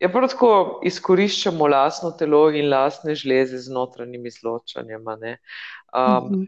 [0.00, 0.50] je prav tako
[0.86, 5.08] izkoriščamo lastno telo in lastne žleze z notranjim izločanjem.
[5.90, 6.44] Um,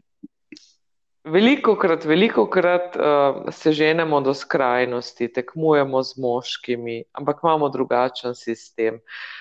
[1.27, 8.39] veliko krat, veliko krat uh, se ženemo do skrajnosti, tekmujemo z moškimi, ampak imamo drugačen
[8.39, 9.01] sistem.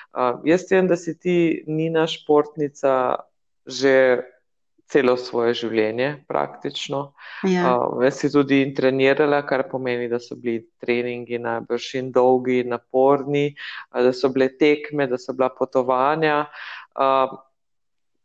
[0.09, 1.37] Uh, jaz vem, da si ti,
[1.67, 2.95] Nina, športnica,
[3.67, 3.93] že
[4.87, 7.01] celo svoje življenje, praktično.
[7.47, 7.73] Ja.
[7.75, 13.49] Uh, jaz si tudi trenirala, kar pomeni, da so bili treningi najbrž in dolgi, naporni,
[13.91, 16.45] uh, da so bile tekme, da so bila potovanja.
[16.95, 17.35] Uh,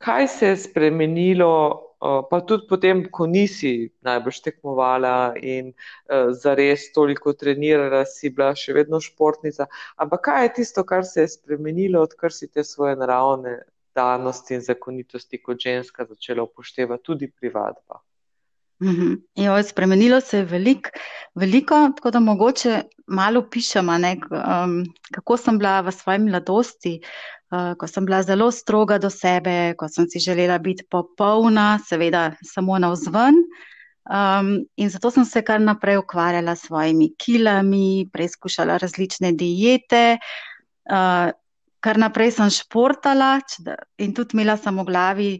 [0.03, 1.51] kaj se je spremenilo,
[1.99, 8.53] uh, pa tudi potem, ko nisi najbrž tekmovala in uh, zares toliko trenirala, si bila
[8.55, 9.67] še vedno športnica.
[9.99, 13.59] Ampak kaj je tisto, kar se je spremenilo, odkar si te svoje naravne
[13.95, 18.01] danosti in zakonitosti kot ženska začela upoštevati tudi pri vadbah.
[18.83, 19.15] Mhm.
[19.35, 20.89] Jo, spremenilo se je velik,
[21.35, 24.83] veliko, tako da mogoče malo pišemo, ne, um,
[25.15, 27.01] kako sem bila v svoji mladosti,
[27.51, 32.33] uh, ko sem bila zelo stroga do sebe, ko sem si želela biti popolna, seveda
[32.43, 33.39] samo na vzven.
[34.03, 40.19] Um, in zato sem se kar naprej ukvarjala s svojimi kilami, preizkušala različne diete,
[40.91, 41.31] uh,
[41.83, 43.41] kar naprej sem športala
[43.99, 45.33] in tudi imela sem v glavi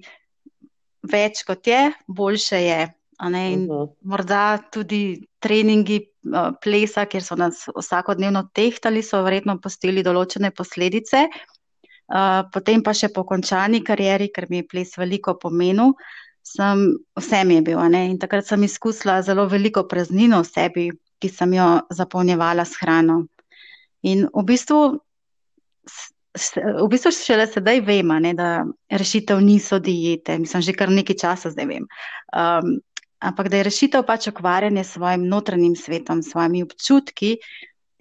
[1.03, 2.83] več kot je, boljše je.
[3.23, 3.67] Uh mhm.
[3.71, 3.89] -huh.
[4.03, 6.01] Morda tudi treningi
[6.63, 11.29] plesa, kjer so nas vsakodnevno tehtali, so verjetno postili določene posledice.
[12.53, 15.95] Potem pa še po končani karieri, ker mi je ples veliko pomenil,
[16.43, 17.79] sem, vse mi je bil.
[17.95, 23.27] In takrat sem izkusila zelo veliko praznino v sebi, ki sem jo zapolnjevala s hrano.
[24.03, 24.99] In v bistvu
[26.33, 31.67] v bistvu šele sedaj vemo, da rešitev niso diete, mislim, že kar nekaj časa zdaj
[31.69, 31.85] vem.
[32.33, 32.81] Um,
[33.21, 37.37] ampak da je rešitev pač ukvarjanje s svojim notranjim svetom, s svojimi občutki.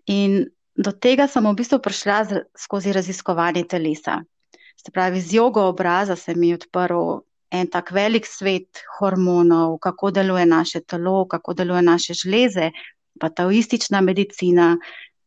[0.08, 4.22] In do tega sem v bistvu prišla z, skozi raziskovanje telesa.
[4.80, 10.12] Se pravi, z jogo obraza se mi je odprl en tak velik svet hormonov, kako
[10.12, 12.72] deluje naše telo, kako deluje naše žleze,
[13.20, 14.78] pa taoistična medicina,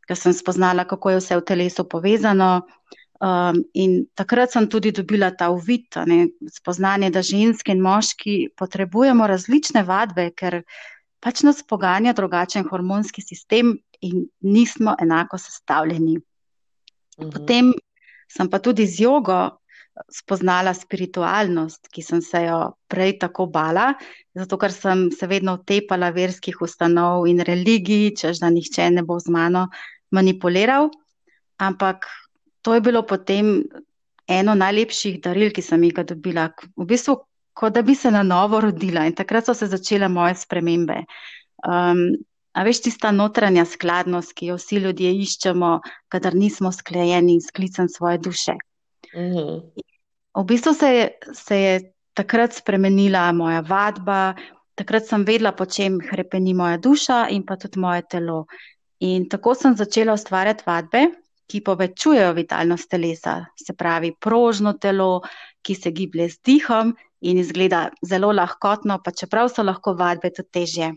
[0.08, 2.66] ker sem spoznala, kako je vse v telesu povezano.
[3.24, 9.26] Um, in takrat sem tudi dobila ta uvid, ne, spoznanje, da ženske in moški potrebujemo
[9.30, 10.60] različne vadbe, ker
[11.24, 16.18] pač nas poganja drugačen hormonski sistem in nismo enako sestavljeni.
[17.20, 17.30] Mhm.
[17.30, 17.72] Potem
[18.28, 19.38] sem pa tudi z jogo
[20.10, 22.58] spoznala spiritualnost, ki sem se jo
[22.90, 23.92] prej tako bala,
[24.34, 29.20] zato ker sem se vedno utepala verskih ustanov in religij, čež da nihče ne bo
[29.22, 29.68] z mano
[30.14, 30.88] manipuliral.
[31.58, 32.06] Ampak
[32.62, 33.62] to je bilo potem
[34.26, 36.48] eno najlepših daril, ki sem jih dobila.
[36.76, 37.18] V bistvu,
[37.54, 41.04] kot da bi se na novo rodila in takrat so se začele moje spremembe.
[41.64, 42.16] Um,
[42.54, 45.70] a veš, tista notranja skladnost, ki jo vsi ljudje iščemo,
[46.08, 48.54] kadar nismo sklejeni in sklicani svoje duše.
[49.14, 49.58] Mhm.
[50.34, 51.74] V bistvu se je, se je
[52.14, 54.34] takrat spremenila moja vadba,
[54.74, 58.44] takrat sem vedela, po čem hrepeni moja duša in pa tudi moje telo.
[59.00, 61.06] In tako sem začela ustvarjati vadbe,
[61.50, 65.22] ki povečujejo vitalnost telesa, se pravi prožno telo,
[65.62, 70.50] ki se giblje z dihom in izgleda zelo lahkotno, pa čeprav so lahko vadbe tudi
[70.52, 70.92] težje.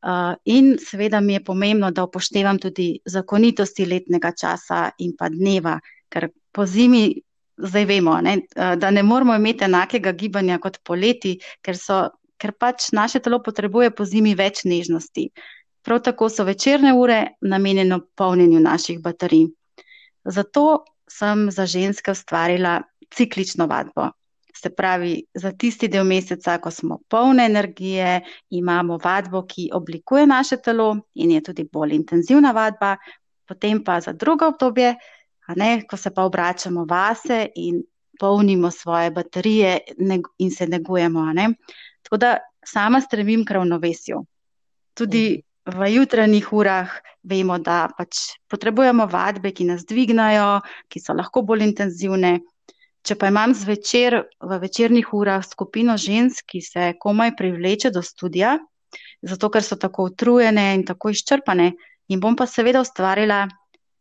[0.00, 5.74] Uh, in seveda mi je pomembno, da upoštevam tudi zakonitosti letnega časa in pa dneva,
[6.08, 7.20] ker po zimi
[7.60, 12.06] zdaj vemo, ne, uh, da ne moramo imeti enakega gibanja kot poleti, ker, so,
[12.40, 15.28] ker pač naše telo potrebuje po zimi več nežnosti.
[15.82, 19.46] Prav tako so večerne ure namenjene polnjenju naših baterij.
[20.24, 22.82] Zato sem za ženske ustvarila
[23.14, 24.08] ciklično vadbo.
[24.54, 28.20] Se pravi, za tisti del meseca, ko smo polne energije,
[28.50, 32.96] imamo vadbo, ki oblikuje naše telo in je tudi bolj intenzivna vadba,
[33.48, 34.94] potem pa za drugo obdobje,
[35.56, 37.82] ne, ko se pa obračamo vase in
[38.20, 39.78] polnimo svoje baterije
[40.38, 41.32] in se negujemo.
[41.32, 41.48] Ne.
[42.02, 44.26] Tako da sama stremim k ravnovesju.
[44.94, 45.49] Tudi mhm.
[45.66, 46.92] V jutranjih urah
[47.22, 52.40] vemo, da pač potrebujemo vadbe, ki nas dvignajo, ki so lahko bolj intenzivne.
[53.00, 58.58] Če pa imam zvečer v večernih urah skupino žensk, ki se komaj privleče do študija,
[59.22, 61.72] zato ker so tako utrujene in tako izčrpane,
[62.08, 63.46] in bom pa seveda ustvarila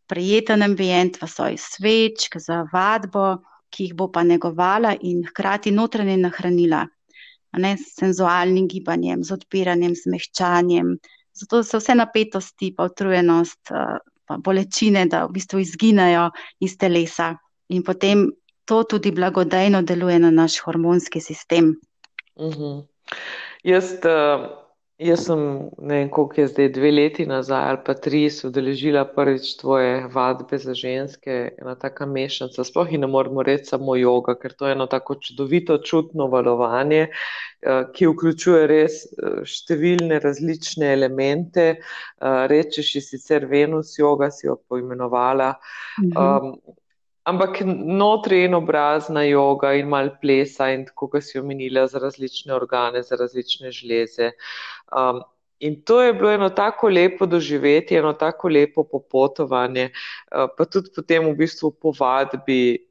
[0.09, 3.37] prijeten ambient v svoj svečk za vadbo,
[3.69, 6.87] ki jih bo pa negovala in hkrati notranje nahranila,
[7.61, 10.95] ne, s senzualnim gibanjem, z odpiranjem, z mehčanjem,
[11.39, 16.29] zato se vse napetosti, pa utrujenost, eh, pa bolečine, da v bistvu izginejo
[16.59, 17.33] iz telesa.
[17.69, 18.27] In potem
[18.65, 21.75] to tudi blagodejno deluje na naš hormonski sistem.
[22.35, 22.63] Uh mhm.
[22.63, 22.85] -huh.
[23.63, 24.45] Jaz, uh,
[24.99, 25.39] jaz sem,
[25.77, 30.57] ne vem, koliko je zdaj, dve leti nazaj ali pa tri, sodeležila prvič tvoje vadbe
[30.59, 34.75] za ženske, ena taka mešanica, sploh in ne moramo reči samo yoga, ker to je
[34.75, 41.69] eno tako čudovito čutno valovanje, uh, ki vključuje res uh, številne različne elemente.
[42.19, 45.53] Uh, rečeš, si sicer Venus yoga, si jo poimenovala.
[45.99, 46.43] -huh.
[46.43, 46.77] um,
[47.23, 52.53] Ampak notri je obrazna joga in mal plesa, in tako, kot si omenila, za različne
[52.55, 54.31] organe, za različne žleze.
[54.95, 55.21] Um,
[55.59, 60.93] in to je bilo eno tako lepo doživeti, eno tako lepo popotovanje, uh, pa tudi
[60.95, 62.85] potem v bistvu po vadbi,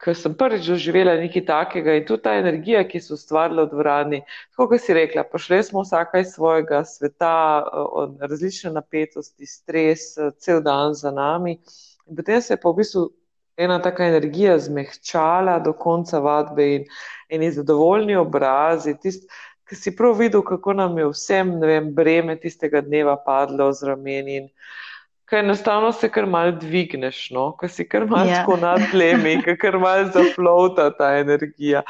[0.00, 4.20] ker sem prvič doživela nekaj takega in tudi ta energija, ki so ustvarila v dvorani,
[4.50, 10.34] tako kot si rekla, pošle smo vsaka iz svojega sveta, uh, različne napetosti, stres, uh,
[10.42, 11.60] cel dan za nami.
[12.10, 13.06] In potem se je pa v bistvu
[13.60, 16.84] ena taka energija zmehčala do konca vadbe in
[17.28, 19.28] eni zadovoljni obrazi, tist,
[19.68, 24.36] ki si prav videl, kako nam je vsem, vem, breme tistega dneva padlo z rameni
[24.40, 24.48] in
[25.30, 28.40] kaj enostavno se kar mal dvigneš, no, ko si kar mal ja.
[28.40, 31.84] tako nad plemi, kar mal zaflota ta energija.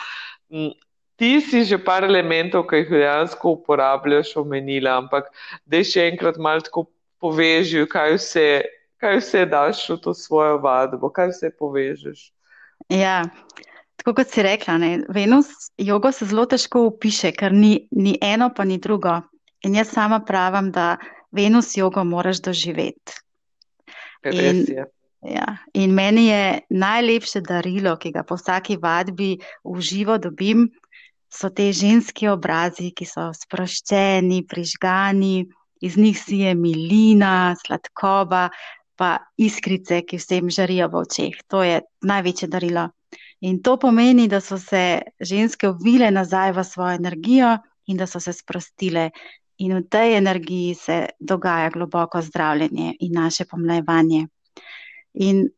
[0.53, 0.75] Mm,
[1.17, 5.33] ti si že par elementov, ki jih dejansko uporabljaš, omenila, ampak
[5.65, 6.85] da še enkrat malo tako
[7.21, 8.47] poveži, kaj vse
[9.01, 12.31] kaj vse daš v to svojo vadbo, kaj vse povežeš.
[12.93, 13.25] Ja,
[14.01, 18.51] tako kot si rekla, ne, Venus jogo se zelo težko upiše, ker ni, ni eno,
[18.57, 19.21] pa ni drugo.
[19.65, 20.97] In jaz sama pravim, da
[21.33, 23.21] Venus jogo moraš doživeti.
[24.25, 24.65] In,
[25.25, 30.69] ja, in meni je najlepše darilo, ki ga po vsaki vadbi v živo dobim,
[31.31, 35.47] so te ženski obrazi, ki so sproščeni, prižgani,
[35.81, 38.49] iz njih si je milina, sladkoba,
[39.01, 41.37] pa iskrice, ki vsem žarijo v očeh.
[41.49, 42.91] To je največje darilo.
[43.41, 47.55] In to pomeni, da so se ženske uvile nazaj v svojo energijo
[47.89, 49.11] in da so se sprostile.
[49.65, 54.27] In v tej energiji se dogaja globoko zdravljenje in naše pomlajevanje.
[55.15, 55.49] In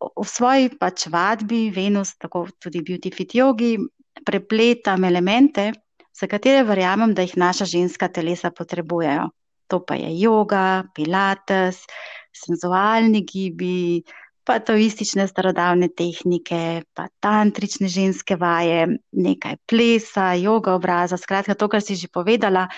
[0.00, 3.76] v svoji pač vadbi, Venus, tako tudi Beauty Fit Yogi,
[4.24, 5.72] prepletam elemente,
[6.12, 9.30] za katere verjamem, da jih naša ženska telesa potrebujejo.
[9.70, 11.84] To pa je yoga, pilates,
[12.32, 14.02] senzualni gibi,
[14.44, 21.16] pa taoistične starodavne tehnike, pa tantrične ženske vaje, nekaj plesa, joga obraza.
[21.20, 22.68] Skratka, to, kar si že povedala,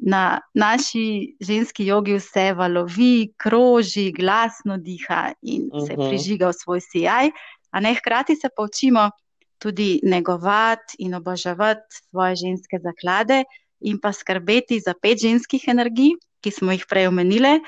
[0.00, 5.86] na naši ženski jogi vse valovi, kroži, glasno diha in uh -huh.
[5.86, 6.08] se mhm.
[6.08, 7.30] prižiga v svoj sijaj.
[7.70, 9.10] A ne hkrati se pa učimo
[9.58, 13.44] tudi negovati in obožavati svoje ženske zaklade
[13.80, 17.60] in pa skrbeti za pet ženskih energij, ki smo jih prej omenili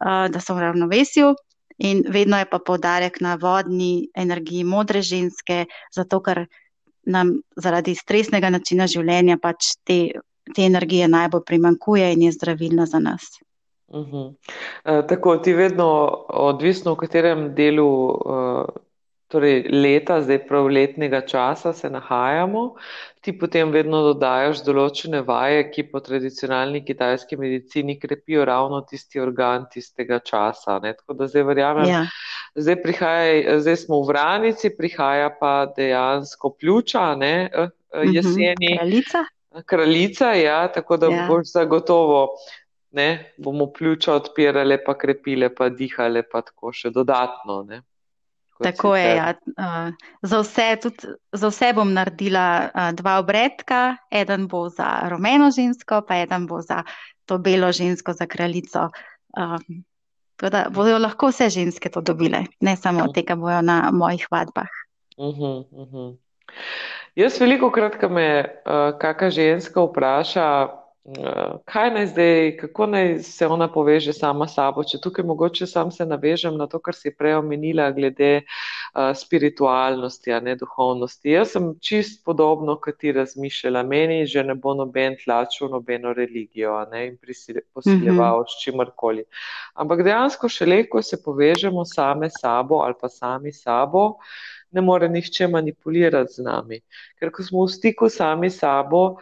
[0.00, 1.34] da so v ravnovesju.
[1.80, 5.64] In vedno je pa poudarek na vodni energiji modre ženske,
[5.96, 6.44] zato ker
[7.08, 10.00] nam zaradi stresnega načina življenja pač te,
[10.54, 13.30] te energije najbolj primankuje in je zdravilna za nas.
[13.88, 14.34] Uh -huh.
[14.84, 15.86] e, tako ti vedno,
[16.28, 18.64] odvisno v katerem delu uh,
[19.30, 22.64] torej leta, zdaj prav letnega časa se nahajamo,
[23.20, 29.68] ti potem vedno dodajaš določene vaje, ki po tradicionalni kitajski medicini krepijo ravno tisti organ
[29.72, 30.78] tistega časa.
[30.82, 30.94] Ne?
[30.98, 32.04] Tako da zdaj verjamem, ja.
[32.58, 37.34] zdaj, prihaja, zdaj smo v vranici, prihaja pa dejansko pljuča, ne?
[37.46, 38.16] Eh, eh, mhm.
[38.16, 38.72] jeseni.
[38.78, 39.26] Kraljica.
[39.66, 41.28] Kraljica, ja, tako da ja.
[41.28, 42.26] boš zagotovo.
[42.90, 47.60] Ne, bomo pljuča odpirale, pa krepile, pa dihale, pa tako še dodatno.
[47.68, 47.84] Ne.
[48.62, 49.16] Tako je.
[49.16, 49.34] Ja.
[49.46, 49.92] Uh,
[50.22, 56.02] za, vse, tudi, za vse bom naredila uh, dva obredka, eden bo za rumeno žensko,
[56.08, 56.82] pa eden bo za
[57.24, 58.90] to belo žensko, za kraljico.
[59.38, 59.56] Uh,
[60.40, 64.24] Tako da bodo lahko vse ženske to dobile, ne samo te, ki bojo na mojih
[64.32, 64.68] vadbah.
[65.16, 66.16] Uh -huh, uh -huh.
[67.14, 70.68] Jaz veliko krat, ko me uh, kakšna ženska vpraša,
[71.64, 75.90] kaj naj zdaj, kako naj se ona poveže sama s sabo, če tukaj mogoče sam
[75.90, 81.32] se navežem na to, kar si prej omenila glede uh, spiritualnosti, a ne duhovnosti.
[81.32, 86.78] Jaz sem čist podobno, kot ti razmišljala, meni že ne bo noben tlačil nobeno religijo
[86.92, 87.18] ne in
[87.74, 88.48] posiljeval uh -huh.
[88.48, 89.24] s čimrkoli.
[89.74, 94.16] Ampak dejansko šele, ko se povežemo same s sabo ali pa sami s sabo,
[94.70, 96.80] ne more nihče manipulirati z nami.
[97.18, 99.16] Ker ko smo v stiku sami s sabo,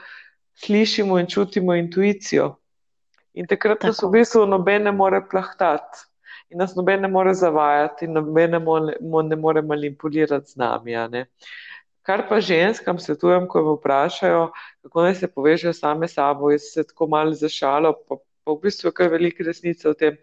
[0.64, 2.56] slišimo in čutimo intuicijo.
[3.34, 6.06] In takrat nas v bistvu noben ne more plahtati.
[6.50, 8.96] In nas noben ne more zavajati, in noben ne more,
[9.28, 11.24] ne more manipulirati z nami.
[12.02, 14.46] Kar pa ženskam svetujem, ko me vprašajo,
[14.82, 18.62] kako naj se povežejo same s sabo, jaz se tako malo zašalo, pa, pa v
[18.62, 20.16] bistvu je kar velike resnice v tem.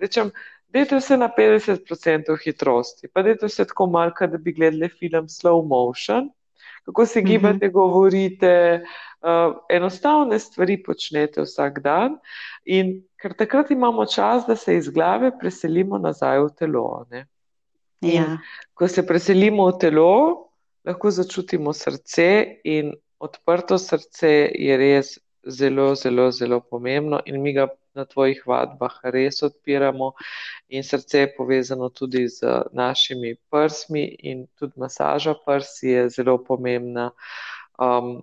[0.00, 0.32] Rečem,
[0.70, 5.66] Dajte se na 50% hitrosti, pa dajte se tako malka, da bi gledali film slow
[5.66, 6.28] motion,
[6.84, 7.28] kako se mhm.
[7.28, 7.72] gibate, mm -hmm.
[7.72, 8.82] govorite,
[9.20, 12.18] uh, enostavne stvari počnete vsak dan
[12.64, 17.06] in ker takrat imamo čas, da se iz glave preselimo nazaj v telo.
[18.00, 18.38] Ja.
[18.74, 20.46] Ko se preselimo v telo,
[20.84, 27.68] lahko začutimo srce in odprto srce je res zelo, zelo, zelo pomembno in mi ga
[27.94, 30.12] na tvojih vadbah res odpiramo
[30.68, 37.10] in srce je povezano tudi z našimi prsmi in tudi masaža prsi je zelo pomembna.
[37.78, 38.22] Um,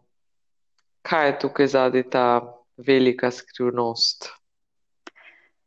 [1.02, 4.30] kaj je tukaj zadnji ta velika skrivnost?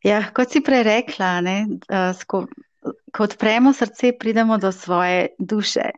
[0.05, 1.57] Ja, kot si prej rekla, ne,
[2.27, 2.47] ko,
[3.13, 5.91] ko odpremo srce, pridemo do svoje duše.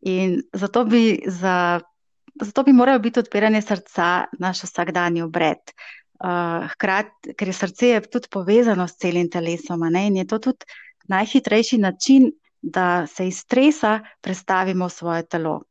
[0.00, 1.80] In zato bi, za,
[2.40, 5.72] zato bi moralo biti odpiranje srca naš vsakdanji obred.
[6.20, 10.38] Uh, hkrati, ker je srce je tudi povezano s celim telesom, ne, in je to
[10.38, 10.66] tudi
[11.08, 12.30] najhitrejši način,
[12.62, 15.62] da se iz stresa prestavimo v svoje telo.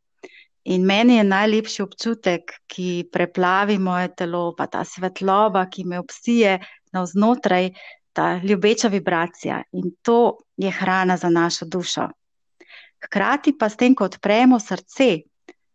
[0.63, 6.59] In meni je najlepši občutek, ki preplavi moje telo, pa ta svetloba, ki me obsije
[6.91, 7.69] navznotraj,
[8.13, 9.61] ta ljubeča vibracija.
[9.71, 12.09] In to je hrana za našo dušo.
[13.05, 15.21] Hkrati pa s tem, ko odpremo srce,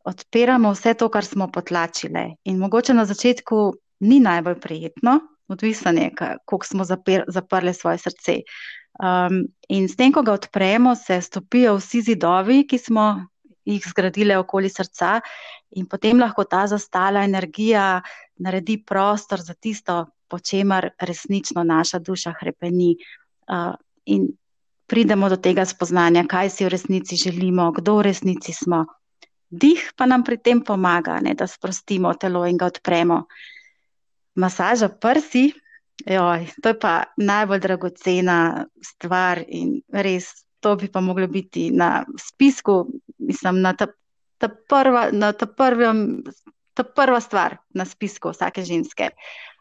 [0.05, 2.35] odpiramo vse to, kar smo potlačili.
[2.45, 6.11] In mogoče na začetku ni najbolj prijetno, odvisno je,
[6.45, 8.41] koliko smo zapir, zaprli svoje srce.
[8.95, 13.27] Um, in s tem, ko ga odpremo, se stopijo vsi zidovi, ki smo
[13.65, 15.21] jih zgradili okoli srca,
[15.71, 18.03] in potem lahko ta zastala energija
[18.37, 22.97] naredi prostor za tisto, po čemer resnično naša duša krepeni.
[23.49, 23.75] Uh,
[24.05, 24.29] in
[24.87, 28.85] pridemo do tega spoznanja, kaj si v resnici želimo, kdo v resnici smo.
[29.51, 33.25] Dih pa nam pri tem pomaga, ne, da sprostimo telo in ga odpremo.
[34.35, 35.53] Masaža prsi,
[36.07, 38.39] joj, to je pa najbolj dragocena
[38.83, 42.87] stvar in res to bi pa moglo biti na spisku,
[43.19, 43.87] mislim, na ta,
[44.41, 46.25] ta, prva, na ta, prvem,
[46.75, 49.11] ta prva stvar na spisku vsake ženske.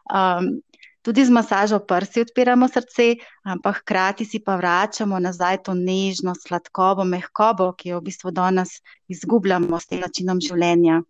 [0.07, 0.63] Um,
[1.03, 7.03] tudi z masažo prsi odpiramo srce, ampak hkrati si pa vračamo nazaj to nežno, sladkobo,
[7.03, 8.79] mehkobo, ki jo v bistvu danes
[9.11, 11.01] izgubljamo s tem načinom življenja.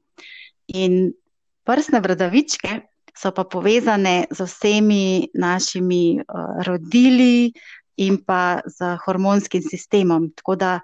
[0.74, 1.14] In
[1.64, 2.82] prsne vrdavičke
[3.14, 7.54] so pa povezane z vsemi našimi uh, rodili
[8.02, 10.32] in pa z hormonskim sistemom.
[10.34, 10.80] Tako da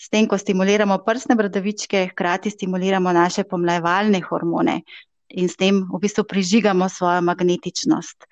[0.00, 4.80] s tem, ko stimuliramo prsne bradavičke, hkrati stimuliramo naše pomlajevalne hormone
[5.34, 8.26] in s tem v bistvu prižigamo svojo magnetičnost.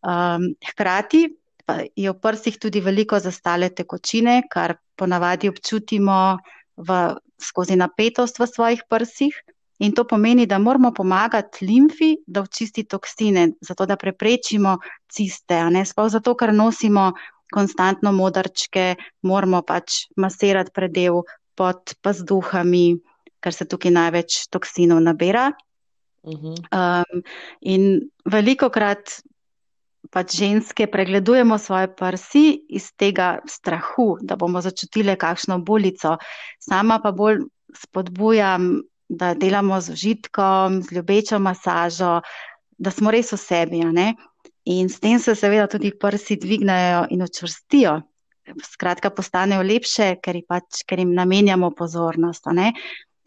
[0.00, 1.28] Um, hkrati
[1.70, 6.38] pa je v prsih tudi veliko zastale tekočine, kar ponavadi občutimo
[6.76, 6.98] v,
[7.38, 9.34] skozi napetost v svojih prsih.
[9.80, 14.76] In to pomeni, da moramo pomagati limfi, da očisti toksine, zato da preprečimo
[15.08, 15.56] ciste.
[15.84, 17.12] Sploh zato, ker nosimo
[17.52, 21.22] konstantno modrčke, moramo pač masirati predel
[21.56, 23.00] pod pazduhami,
[23.40, 25.52] ker se tukaj največ toksinov nabira.
[26.22, 26.56] Uh -huh.
[26.76, 27.22] um,
[27.60, 29.22] in veliko krat
[30.10, 36.16] pač ženske pregledujemo svoje prsi iz tega strahu, da bomo začutile kakšno bolico.
[36.58, 37.44] Sama pa bolj
[37.76, 38.80] spodbujam
[39.10, 42.20] da delamo z užitkom, z ljubečo masažo,
[42.78, 43.82] da smo res v sebi.
[44.64, 48.00] In s tem se seveda tudi prsi dvignajo in očvrstijo.
[48.64, 52.46] Skratka, postanejo lepše, ker, pač, ker jim namenjamo pozornost.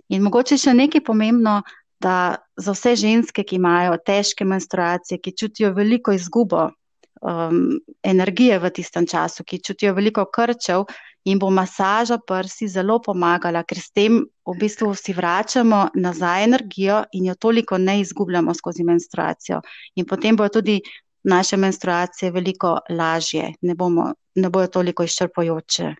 [0.09, 1.61] In mogoče še nekaj pomembno,
[2.03, 8.71] da za vse ženske, ki imajo težke menstruacije, ki čutijo veliko izgubo um, energije v
[8.75, 10.85] tistem času, ki čutijo veliko krčev,
[11.23, 17.03] in bo masaža prsi zelo pomagala, ker s tem v bistvu si vračamo nazaj energijo
[17.13, 19.61] in jo toliko ne izgubljamo skozi menstruacijo.
[19.95, 20.81] In potem bojo tudi
[21.23, 25.95] naše menstruacije veliko lažje, ne, bomo, ne bojo toliko izčrpajoče.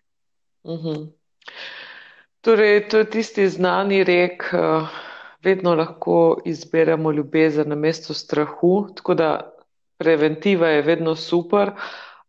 [0.62, 0.88] Uh mhm.
[0.88, 1.08] -huh.
[2.40, 4.88] Torej, to je tisti znani rek, uh,
[5.44, 9.30] vedno lahko izberemo ljubezen na mesto strahu, tako da
[9.98, 11.70] preventiva je vedno super,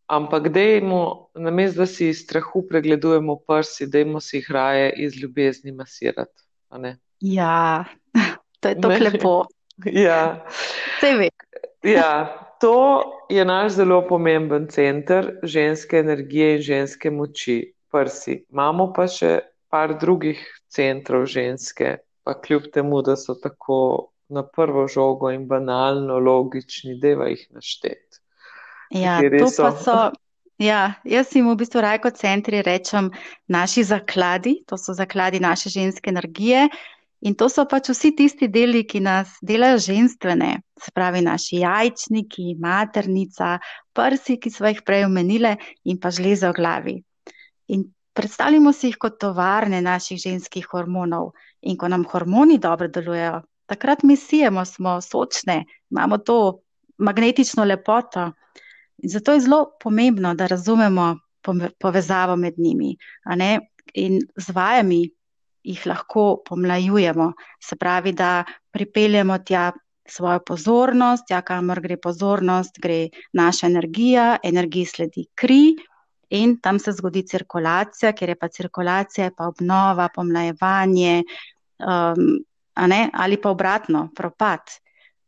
[0.07, 5.21] ampak dejmo, na mesto, da si iz strahu pregledujemo prsi, dejmo si jih raje iz
[5.21, 6.43] ljubezni masirati.
[7.19, 7.85] Ja,
[8.59, 9.45] to je tako lepo.
[10.07, 10.45] ja.
[10.97, 11.29] Vse ve.
[11.83, 18.43] ja, to je naš zelo pomemben center ženske energije in ženske moči, prsi.
[18.51, 19.39] Imamo pa še
[19.69, 20.39] par drugih
[20.71, 23.77] centrov ženske, pa kljub temu, da so tako
[24.29, 28.21] na prvo žogo in banalno logični, deva jih našteti.
[28.91, 29.97] Ja, to pa so.
[30.61, 33.09] Ja, jaz jim v bistvu raj kot centri rečem
[33.51, 36.69] naši zakladi, to so zakladi naše ženske energije,
[37.25, 42.51] In to so pač vsi tisti deli, ki nas delajo ženstvene, se pravi naši jajčniki,
[42.61, 43.55] maternica,
[43.97, 45.55] prsi, ki smo jih prej omenili,
[45.89, 46.95] in pa žleze v glavi.
[47.73, 51.31] In predstavljamo si jih kot tovarne naših ženskih hormonov.
[51.65, 56.59] In ko nam hormoni dobro delujejo, takrat mi sijemo, smo sočne, imamo to
[56.97, 58.31] magnetično lepoto.
[58.97, 61.15] In zato je zelo pomembno, da razumemo
[61.79, 62.95] povezavo med njimi.
[63.93, 65.09] In z vajami
[65.63, 67.33] jih lahko pomlajujemo.
[67.63, 69.71] Se pravi, da pripeljemo tja
[70.05, 75.75] svojo pozornost, tja, kamor gre pozornost, gre naša energija, energiji sledi kri.
[76.29, 81.23] In tam se zgodi cirkulacija, ker je pa cirkulacija, pa obnova, pomlajevanje,
[81.79, 82.39] um,
[83.13, 84.59] ali pa obratno, propad.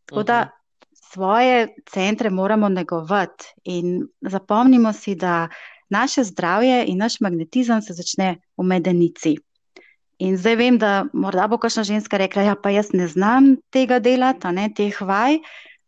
[0.05, 0.49] Tako da mhm.
[0.93, 5.47] svoje centre moramo negovati in zapomnimo si, da
[5.89, 9.35] naše zdravje in naš magnetizem se začne v medenici.
[10.17, 13.99] In zdaj vem, da morda bo kakšna ženska rekla, ja, pa jaz ne znam tega
[13.99, 15.37] delati, ne teh vaj,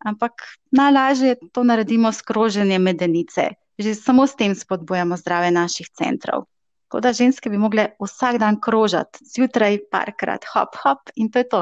[0.06, 3.50] ampak najlažje to naredimo s kroženjem medenice.
[3.80, 6.46] Že samo s tem spodbujamo zdrave naših centrov.
[6.90, 11.50] Tako da ženske bi mogle vsak dan krožati, zjutraj parkrat, hop, hop, in to je
[11.50, 11.60] to.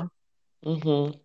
[0.61, 0.89] Uh mhm.
[0.89, 1.15] -huh.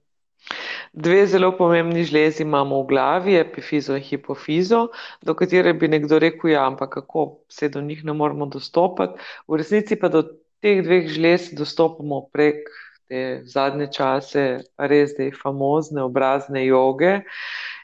[0.93, 4.89] Dve zelo pomembni žlezi imamo v glavi, epifizo in hipofizo,
[5.23, 9.23] do katere bi nekdo rekel, ja, ampak kako se do njih ne moremo dostopati.
[9.49, 10.23] V resnici pa do
[10.61, 12.67] teh dveh žlez dostopamo prek
[13.09, 14.45] te zadnje čase,
[14.79, 17.21] res te famozne obrazne joge.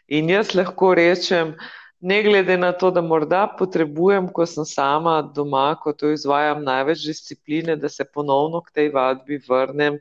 [0.09, 1.55] In jaz lahko rečem,
[2.01, 7.05] ne glede na to, da morda potrebujem, ko sem sama doma, ko to izvajam, največ
[7.07, 9.99] discipline, da se ponovno k tej vadbi vrnem,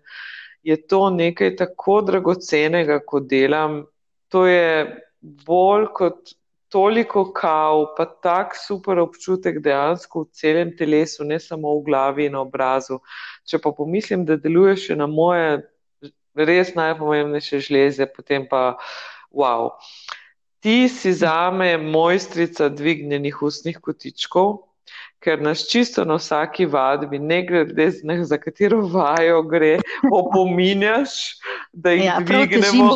[0.63, 3.85] je to nekaj tako dragocenega, ko delam.
[4.29, 6.35] To je bolj kot
[6.69, 12.35] toliko kav, pa tak super občutek dejansko v celem telesu, ne samo v glavi in
[12.35, 12.99] obrazu.
[13.47, 15.63] Če pa pomislim, da deluje še na moje
[16.35, 18.75] res najpomembnejše žleze, potem pa
[19.31, 19.71] wow.
[20.67, 24.49] Ti si zame mojstrica dvignjenih ustnih kotičkov,
[25.23, 27.85] ker nas čisto na vsaki vadbi, ne glede
[28.27, 29.77] za katero vajo gre,
[30.19, 31.15] opominjaš,
[31.71, 32.89] da jih ja, dvignemo.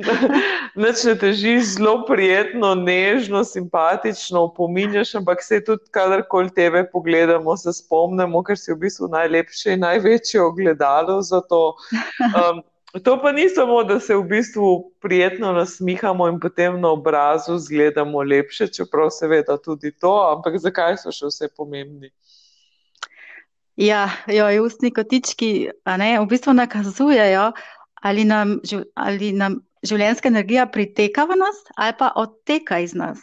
[0.84, 7.74] Noč ne teži zelo prijetno, nežno, simpatično, opominjaš, ampak se tudi, kadarkoli tebe pogledamo, se
[7.74, 11.72] spomnimo, ker si v bistvu najlepše in največje ogledalo za to.
[12.30, 12.62] Um,
[12.98, 18.22] to pa ni samo, da se v bistvu prijetno nasmihamo in potem na obrazu zgledamo
[18.22, 22.10] lepše, čeprav seveda tudi to, ampak zakaj so še vse pomembni?
[23.78, 27.52] Ja, jo, ustni kotički ne, v bistvu nakazujejo,
[28.02, 28.58] ali nam,
[28.94, 33.22] ali nam življenjska energija priteka v nas ali pa odteka iz nas.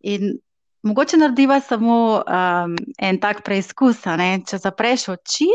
[0.00, 0.38] In
[0.86, 5.50] mogoče narediva samo um, en tak preizkus, če zapreš oči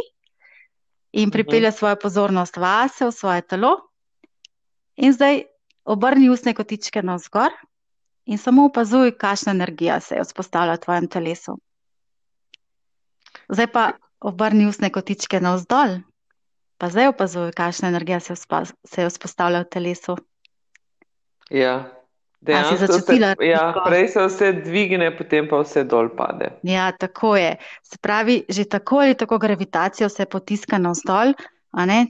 [1.16, 1.78] in pripelje mhm.
[1.78, 3.78] svojo pozornost vase, v svoje telo,
[4.96, 5.44] in zdaj
[5.86, 7.54] obrni ustne kotičke na vzgor
[8.26, 11.60] in samo opazuj, kakšna energija se je vzpostavila v tvojem telesu.
[13.50, 16.02] Zdaj pa obrni ustne kotičke na vzdolj.
[16.78, 18.36] Pa zdaj opazuj, kakšna energija se
[18.98, 20.18] je vzpostavila v telesu.
[21.50, 21.92] Ja,
[22.46, 23.18] dejansko se,
[23.48, 26.52] ja, prej se vse dvigne, potem pa vse dol pade.
[26.64, 27.56] Ja, tako je.
[27.84, 31.34] Se pravi, že tako ali tako gravitacija se potiska na vzdolj,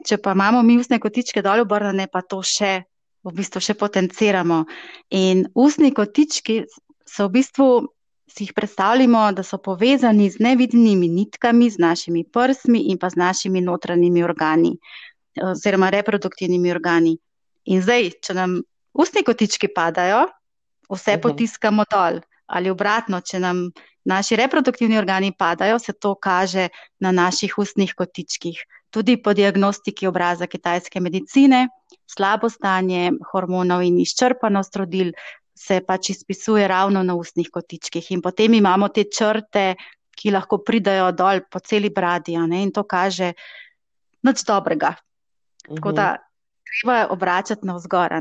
[0.05, 2.83] če pa imamo mi usne kotičke dol obrnjene, pa to še,
[3.25, 4.63] v bistvu še potenciramo.
[5.17, 6.63] In usni kotički
[7.05, 7.69] so v bistvu,
[8.35, 13.21] si jih predstavljamo, da so povezani z nevidnimi nitkami, z našimi prsmi in pa z
[13.21, 14.73] našimi notranjimi organi,
[15.41, 17.15] oziroma reproduktivnimi organi.
[17.71, 18.57] In zdaj, če nam
[18.95, 20.25] Ustni kotički padajo,
[20.89, 21.17] vse uh.
[21.17, 21.21] -huh.
[21.21, 22.21] potiskamo dol.
[22.45, 23.71] Ali obratno, če nam
[24.05, 26.69] naši reproduktivni organi padajo, se to kaže
[26.99, 28.59] na naših ustnih kotičkih.
[28.89, 31.67] Tudi po diagnostiki obraza kitajske medicine,
[32.07, 35.11] slabo stanje hormonov in izčrpanost rodil
[35.55, 38.11] se pač izpisuje ravno na ustnih kotičkih.
[38.11, 39.75] In potem imamo te črte,
[40.15, 43.33] ki lahko pridajo dol po celi bradi, in to kaže
[44.23, 44.93] nič dobrega.
[45.75, 46.15] Tako da
[46.63, 48.19] treba je obračati na vzgor.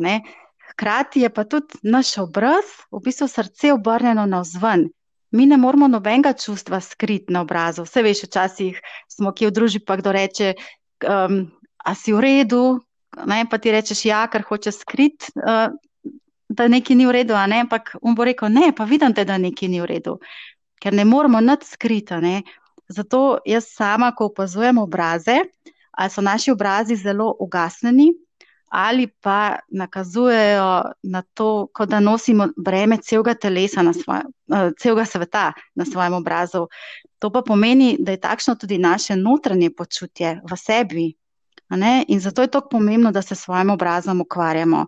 [0.72, 4.88] Hkrati je pa tudi naš obraz, v bistvu srce obrnjeno na vzven.
[5.34, 7.82] Mi ne moramo nobenega čustva skriti na obrazu.
[7.82, 10.54] Vse veš, včasih smo kje v družbi, pa kdo reče,
[11.08, 11.40] um,
[11.84, 12.62] a si v redu,
[13.26, 15.74] ne, pa ti rečeš, ja, ker hoče skriti, uh,
[16.48, 19.38] da nekaj ni v redu, ne, ampak on bo rekel, ne, pa vidim te, da
[19.38, 20.18] nekaj ni v redu,
[20.80, 22.42] ker ne moramo nad skriti.
[22.88, 25.40] Zato jaz sama, ko opazujem obraze,
[25.96, 28.12] ali so naši obrazi zelo ugasnjeni,
[28.74, 35.52] ali pa nakazujejo na to, kot da nosimo breme celega telesa, svoje, uh, celega sveta
[35.74, 36.66] na svojem obrazu.
[37.18, 41.14] To pa pomeni, da je takšno tudi naše notranje počutje v sebi.
[42.08, 44.86] In zato je tako pomembno, da se s svojim obrazom ukvarjamo.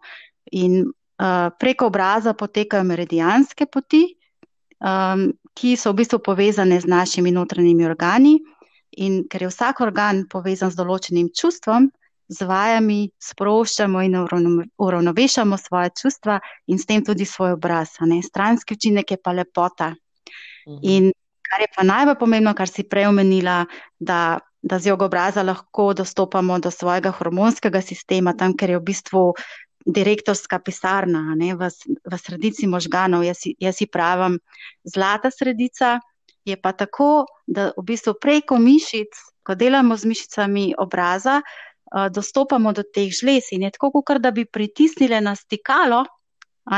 [0.52, 4.16] In uh, preko obraza potekajo meridijanske poti,
[4.82, 8.38] um, ki so v bistvu povezane z našimi notranjimi organi.
[8.96, 11.90] In ker je vsak organ povezan z določenim čustvom,
[12.28, 14.16] z vajami sproščamo in
[14.78, 17.98] uravnovešamo svoje čustva in s tem tudi svoj obraz.
[18.22, 19.94] Stranski učinek je pa lepota.
[20.68, 20.78] Mhm.
[20.82, 21.12] In
[21.46, 23.64] kar je pa najbolj pomembno, kar si prej omenila,
[23.98, 28.86] da, da z jogo obraza lahko dostopamo do svojega hormonskega sistema, tam, ker je v
[28.90, 29.22] bistvu
[29.86, 31.70] direktorska pisarna ne, v,
[32.02, 33.22] v sredici možganov.
[33.22, 34.40] Jaz, jaz si pravim,
[34.82, 36.00] zlata sredica
[36.46, 39.14] je pa tako, da v bistvu preko mišic,
[39.46, 41.40] ko delamo z mišicami obraza,
[42.10, 46.04] dostopamo do teh žlez in je tako, kot da bi pritisnili na stikalo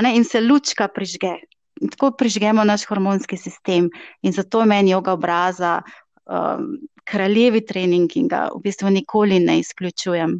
[0.03, 1.35] ne, in se lučka prižge.
[1.81, 3.91] In tako prižgemo naš hormonski sistem.
[4.23, 5.83] In zato je meni joga obraza,
[6.27, 10.35] um, kraljevi trening, in ga v bistvu nikoli ne izključujem.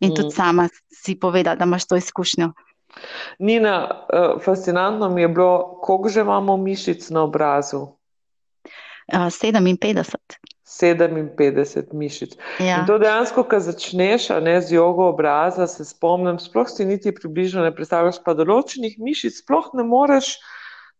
[0.00, 0.14] In mm.
[0.14, 2.52] tudi sama si poveda, da imaš to izkušnjo.
[3.38, 3.76] Nina,
[4.12, 7.86] uh, fascinantno mi je bilo, koliko že imamo mišic na obrazu?
[9.12, 10.16] Uh, 57.
[10.80, 12.36] 57 mišic.
[12.60, 12.80] Ja.
[12.80, 17.64] In to dejansko, ko začneš ne, z jogo obraza, se spomnim, sploh si niti približno
[17.66, 20.36] ne predstavljaš, pa določenih mišic sploh ne moreš,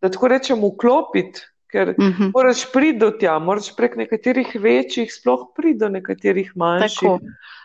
[0.02, 2.22] da tako rečem, vklopiti, ker uh mhm.
[2.22, 2.30] -huh.
[2.34, 6.98] moraš priti do tja, moraš prek nekaterih večjih, sploh priti do nekaterih manjših.
[7.00, 7.18] Tako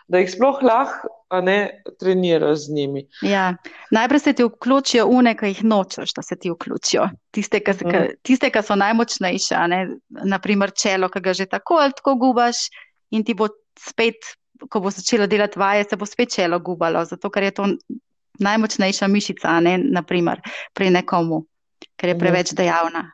[0.08, 3.04] da jih sploh lahko ne treniraš z njimi.
[3.22, 3.54] Ja.
[3.90, 7.08] Najprej se ti vključijo une, ki jih nočeš, da se ti vključijo.
[7.30, 8.62] Tiste, ki mm.
[8.62, 9.56] so najmočnejše,
[10.08, 12.56] naprimer čelo, ki ga že tako ali tako gubaš,
[13.10, 13.48] in ti bo
[13.78, 14.32] spet,
[14.70, 17.68] ko bo začelo delati vaje, se bo spet čelo gubalo, zato ker je to
[18.38, 20.40] najmočnejša mišica, ne, naprimer,
[20.74, 21.44] pri nekomu,
[21.96, 22.20] ker je mhm.
[22.20, 23.10] preveč dejavna.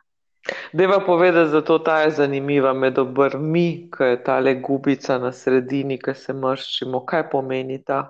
[0.73, 5.31] Deva povedati, da to ta je zanimiva med obrvmi, ki je ta le gubica na
[5.31, 7.01] sredini, ki se mrščimo.
[7.05, 8.09] Kaj pomeni ta?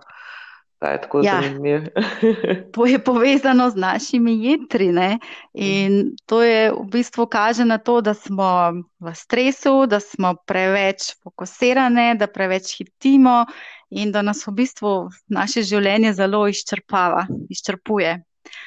[0.79, 1.37] Ta je tako ja.
[1.41, 1.85] zanimiv.
[2.75, 5.19] to je povezano z našimi jetri ne?
[5.53, 11.15] in to je v bistvu kaže na to, da smo v stresu, da smo preveč
[11.23, 13.45] fokusirane, da preveč hitimo
[13.89, 18.19] in da nas v bistvu naše življenje zelo izčrpava, izčrpuje.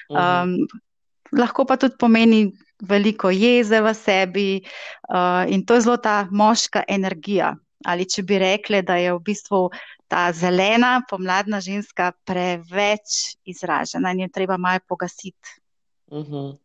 [0.08, 0.56] Um,
[1.36, 2.48] lahko pa tudi pomeni
[2.80, 7.54] veliko jeze v sebi uh, in to je zelo ta moška energija.
[7.86, 9.68] Ali če bi rekli, da je v bistvu
[10.10, 15.60] ta zelena, pomladna ženska preveč izražena in je treba malo pogasiti,
[16.10, 16.34] uh mhm.
[16.34, 16.58] -huh.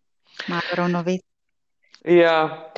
[0.48, 1.30] malo ravnovesiti.
[2.06, 2.72] Ja.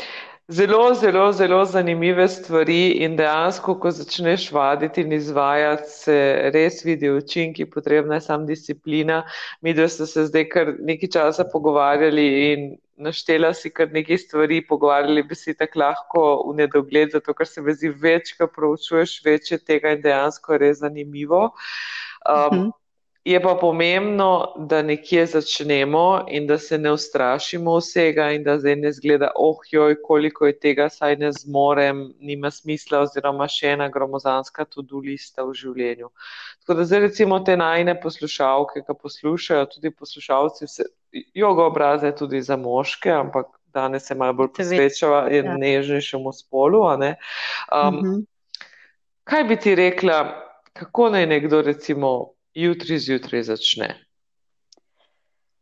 [0.47, 6.17] Zelo, zelo, zelo zanimive stvari in dejansko, ko začneš vaditi in izvajati, se
[6.53, 9.23] res vidi učinki, potrebna je sam disciplina.
[9.61, 14.61] Mi, da ste se zdaj kar nekaj časa pogovarjali in naštela si kar nekaj stvari,
[14.69, 19.49] pogovarjali bi se tako lahko v nedogled, zato ker se vezi več, ko proučuješ več
[19.65, 21.41] tega in dejansko je res zanimivo.
[21.49, 22.71] Um, uh -huh.
[23.25, 28.75] Je pa pomembno, da nekje začnemo in da se ne ustrašimo vsega in da zdaj
[28.75, 33.87] ne zgleda, oh, joj, koliko je tega, saj ne zmorem, nima smisla, oziroma še ena
[33.89, 36.11] gromozanska tudi lista v življenju.
[36.61, 40.85] Tako da zdaj recimo te najne poslušalke, ki poslušajo, tudi poslušalci, vse,
[41.33, 45.57] jogo obraze tudi za moške, ampak danes se malo bolj posvečava in ja.
[45.65, 46.85] nežnejšemu spolu.
[47.01, 47.15] Ne?
[47.73, 48.05] Um, uh mhm.
[48.05, 48.23] -huh.
[49.25, 50.21] Kaj bi ti rekla,
[50.73, 53.89] kako naj nekdo recimo jutri zjutraj začne?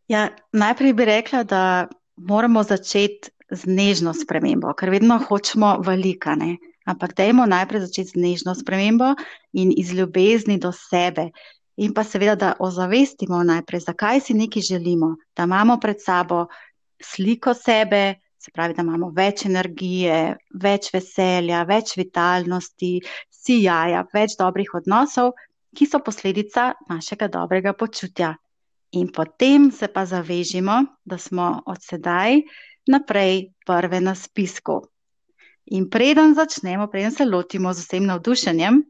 [0.07, 6.57] Ja, najprej bi rekla, da moramo začeti z nežno spremembo, ker vedno hočemo velikane.
[6.85, 9.13] Ampak dajmo najprej začeti z nežno spremembo
[9.53, 11.29] in iz ljubezni do sebe.
[11.77, 16.45] In pa seveda, da ozavestimo najprej, zakaj si nekaj želimo, da imamo pred sabo
[17.01, 22.99] sliko sebe, se pravi, da imamo več energije, več veselja, več vitalnosti,
[23.31, 25.31] sijaja, več dobrih odnosov,
[25.75, 28.35] ki so posledica našega dobrega počutja.
[28.93, 32.41] In potem se pa zavežimo, da smo od sedaj
[32.87, 34.81] naprej prve na spisku.
[35.65, 38.81] In preden začnemo, preden se lotimo z vsem navdušenjem,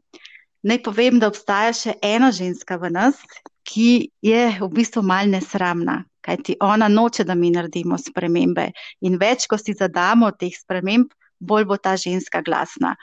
[0.62, 3.20] naj povem, da obstaja še ena ženska v nas,
[3.64, 8.72] ki je v bistvu mal nesramna, kajti ona noče, da mi naredimo spremembe.
[9.06, 12.94] In več, ko si zadamo teh sprememb, bolj bo ta ženska glasna.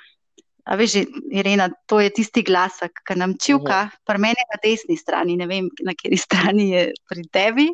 [0.65, 1.01] A veš,
[1.33, 3.97] Irena, to je tisti glasek, ki nam čuka, uh -huh.
[4.05, 7.69] pri meni na desni strani, ne vem, na kateri strani je pri tebi.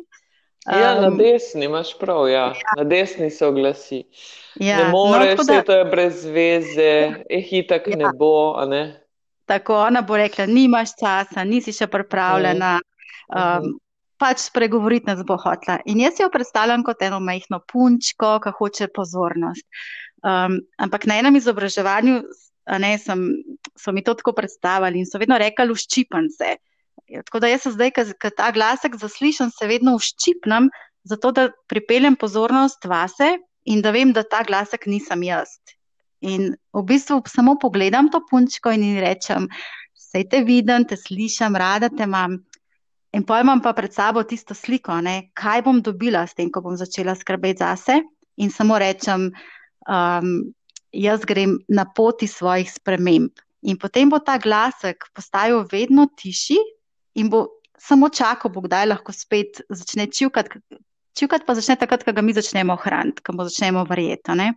[0.66, 2.34] Um, ja, na desni imaš prav, ja.
[2.34, 2.72] ja.
[2.76, 4.04] na desni se oglasi.
[4.54, 5.62] Ja, ne no, moreš, no, da...
[5.62, 7.96] to je brez veze, je hitak, ja.
[7.96, 8.64] ne bo.
[8.66, 9.00] Ne?
[9.44, 12.80] Tako ona bo rekla, nimaš časa, nisi še pripravljena.
[13.28, 13.58] Uh -huh.
[13.64, 13.78] um,
[14.18, 15.78] pač spregovoriti nas bo hotla.
[15.86, 19.66] In jaz jo predstavljam kot eno majhno punčko, ki hoče pozornost.
[20.26, 22.22] Um, ampak na enem izobraževanju
[22.76, 23.22] ne, sem,
[23.80, 26.56] so mi to tako predstavili in so vedno rekli, uščipan se.
[27.08, 30.68] Ja, tako da jaz se zdaj, ko ta glasek zaslišam, se vedno uščipnem,
[31.08, 35.56] zato da pripeljem pozornost vase in da vem, da ta glasek nisem jaz.
[36.20, 39.46] In v bistvu samo pogledam to punčko in ji rečem,
[39.94, 42.40] sej te vidim, te slišam, rada te imam.
[43.16, 46.76] In pojmam pa pred sabo tisto sliko, ne, kaj bom dobila s tem, ko bom
[46.76, 48.02] začela skrbeti zase.
[48.36, 49.30] In samo rečem,
[49.88, 50.34] um,
[50.92, 53.32] jaz grem na poti svojih sprememb.
[53.62, 56.58] In potem bo ta glasek postajal vedno tišji
[57.18, 57.46] in bo
[57.78, 60.62] samo čakal, bo kdaj lahko spet začne čivkati.
[61.18, 64.52] Čivkati pa začne takrat, ko ga mi začnemo hraniti, ko mu začnemo verjeti.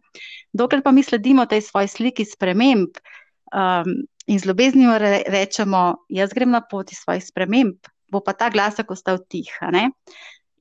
[0.54, 3.02] Dokler pa mi sledimo tej svoji sliki sprememb
[3.50, 3.96] um,
[4.28, 8.92] in z ljubeznijo re, rečemo, jaz grem na poti svojih sprememb, bo pa ta glasek
[8.92, 9.50] ostal tih.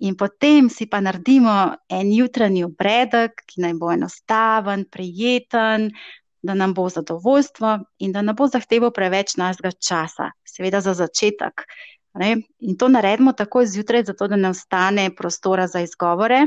[0.00, 5.90] In potem si pa naredimo en jutranji obredek, ki naj bo enostaven, prijeten,
[6.42, 11.66] da nam bo zadovoljstvo in da ne bo zahteval preveč našega časa, seveda za začetek.
[12.14, 12.36] Ne?
[12.64, 16.46] In to naredimo takoj zjutraj, zato da ne ostane prostora za izgovore.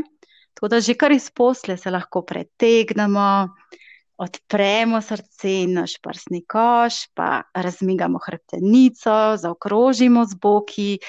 [0.53, 3.49] Tako da že kar iz posle se lahko pretegnemo,
[4.17, 10.99] odpremo srce in naš prsni koš, pa razmigamo hrbtenico, zaokrožimo z boki,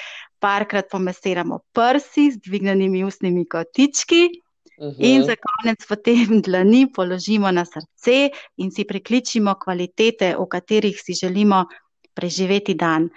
[0.45, 4.29] parkrat pomesiramo prsi z dvignjenimi ustnimi kotički.
[4.77, 4.95] Uh -huh.
[4.99, 11.13] In za konec potem dlani položimo na srce in si prikličimo kvalitete, v katerih si
[11.13, 11.65] želimo
[12.13, 13.09] preživeti dan.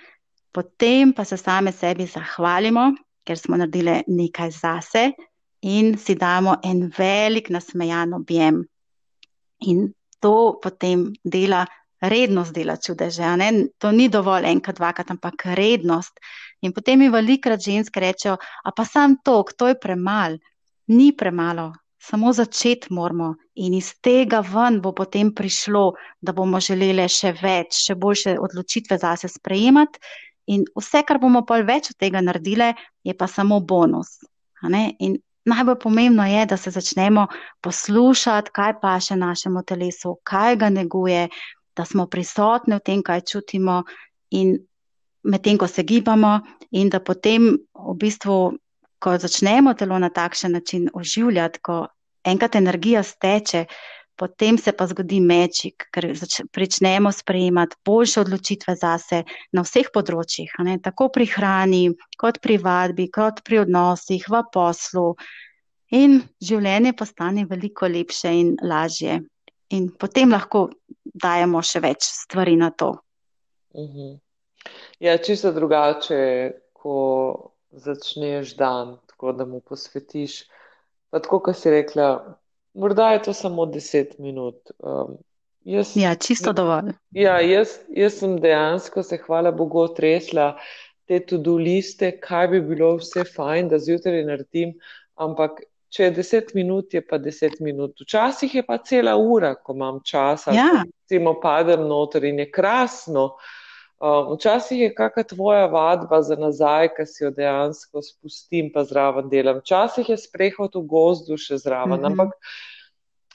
[0.53, 2.93] Potem pa se same sebi zahvalimo,
[3.25, 5.13] ker smo naredili nekaj zase
[5.61, 8.65] in si damo en velik nasmejan objem.
[9.59, 11.67] In to potem dela
[12.01, 13.25] rednost, dela čudeže.
[13.79, 16.21] To ni dovolj enkrat, dvakrat, ampak rednost.
[16.63, 20.39] In potem mi velikrat ženske rečejo, a pa sam tok, to je premal.
[20.89, 27.05] Ni premalo, samo začeti moramo in iz tega ven bo potem prišlo, da bomo želeli
[27.09, 30.01] še več, še boljše odločitve zase sprejemati.
[30.49, 32.73] In vse, kar bomo pa več od tega naredili,
[33.05, 34.17] je pa samo bonus.
[34.65, 37.27] In najbolj pomembno je, da se začnemo
[37.61, 41.29] poslušati, kaj pa še našemu telesu, kaj ga neguje,
[41.77, 43.83] da smo prisotni v tem, kaj čutimo.
[44.31, 44.57] In
[45.29, 48.39] medtem ko se gibamo, in da potem, v bistvu,
[48.99, 51.87] ko začnemo telo na takšen način oživljati, ko
[52.27, 53.67] enkrat energija steče,
[54.19, 59.23] potem se pa zgodi mečik, ker začnemo sprejemati boljše odločitve zase
[59.55, 61.85] na vseh področjih, ne, tako pri hrani,
[62.19, 65.13] kot pri vadbi, kot pri odnosih, v poslu.
[65.95, 69.23] In življenje postane veliko lepše in lažje.
[69.73, 70.67] In potem lahko
[71.15, 72.97] dajemo še več stvari na to.
[73.73, 73.93] Uh mhm.
[73.97, 74.28] -huh.
[74.99, 80.43] Ja, čisto drugače, ko začneš dan, tako da mu posvetiš.
[81.11, 82.09] Pa tako, kot si rekla,
[82.75, 84.73] morda je to samo deset minut.
[84.79, 85.17] Um,
[85.65, 86.93] jaz, ja, čisto dovolj.
[87.15, 90.57] Ja, jaz, jaz sem dejansko se, hvala Bogu, tresla
[91.09, 94.77] te tudi liste, kaj bi bilo vse fajn, da zjutraj naredim,
[95.15, 95.63] ampak.
[95.89, 97.95] Če je deset minut, je pa deset minut.
[98.05, 100.83] Včasih je pa cela ura, ko imam čas, da ja.
[101.09, 103.23] se padem noter in je krasno.
[103.25, 103.55] Uh,
[103.99, 109.27] Um, včasih je kakšna tvoja vadba za nazaj, ki si jo dejansko spustim, pa zraven
[109.29, 109.59] delam.
[109.59, 112.13] Včasih je sprehod v gozdu še zraven, mm -hmm.
[112.13, 112.37] ampak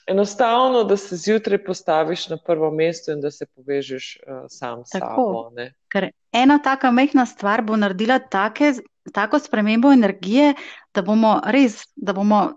[0.07, 4.95] enostavno, da se zjutraj postaviš na prvo mesto in da se povežeš uh, sam s
[4.99, 5.51] sabo.
[5.91, 8.73] Ker ena taka mehna stvar bo naredila take,
[9.13, 10.53] tako spremembo energije,
[10.93, 12.53] da bomo res, da bomo,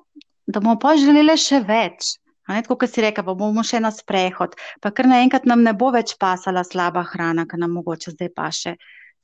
[0.46, 2.14] da bomo pa želeli še več.
[2.46, 5.90] Tako, kot si rekel, pa bomo še na sprehod, pa kar naenkrat nam ne bo
[5.94, 8.76] več pasala slaba hrana, ki nam mogoče zdaj paše.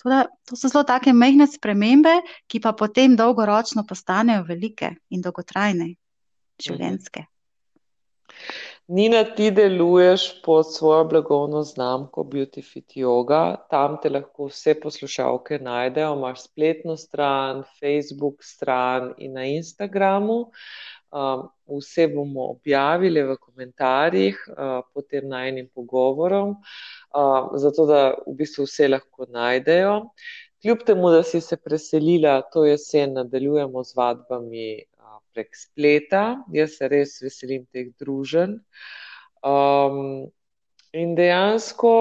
[0.02, 2.16] Toda, to so zelo take mehne spremembe,
[2.50, 5.92] ki pa potem dolgoročno postanejo velike in dolgotrajne,
[6.58, 7.28] življenske.
[8.90, 15.60] Nina, ti deluješ pod svojo blagovno znamko Beauty Fit Yoga, tam te lahko vse poslušalke
[15.62, 20.40] najdejo, imaš spletno stran, Facebook stran in na Instagramu.
[20.42, 20.50] Um,
[21.12, 28.64] vse bomo objavili v komentarjih uh, pod tem najnim pogovorom, uh, zato da v bistvu
[28.68, 29.98] vse lahko najdejo.
[30.62, 34.66] Kljub temu, da si se preselila, to jesen nadaljujemo z vadbami
[35.34, 36.42] prek spleta.
[36.52, 38.58] Jaz se res veselim teh družen.
[39.42, 40.28] Um,
[40.94, 41.92] in dejansko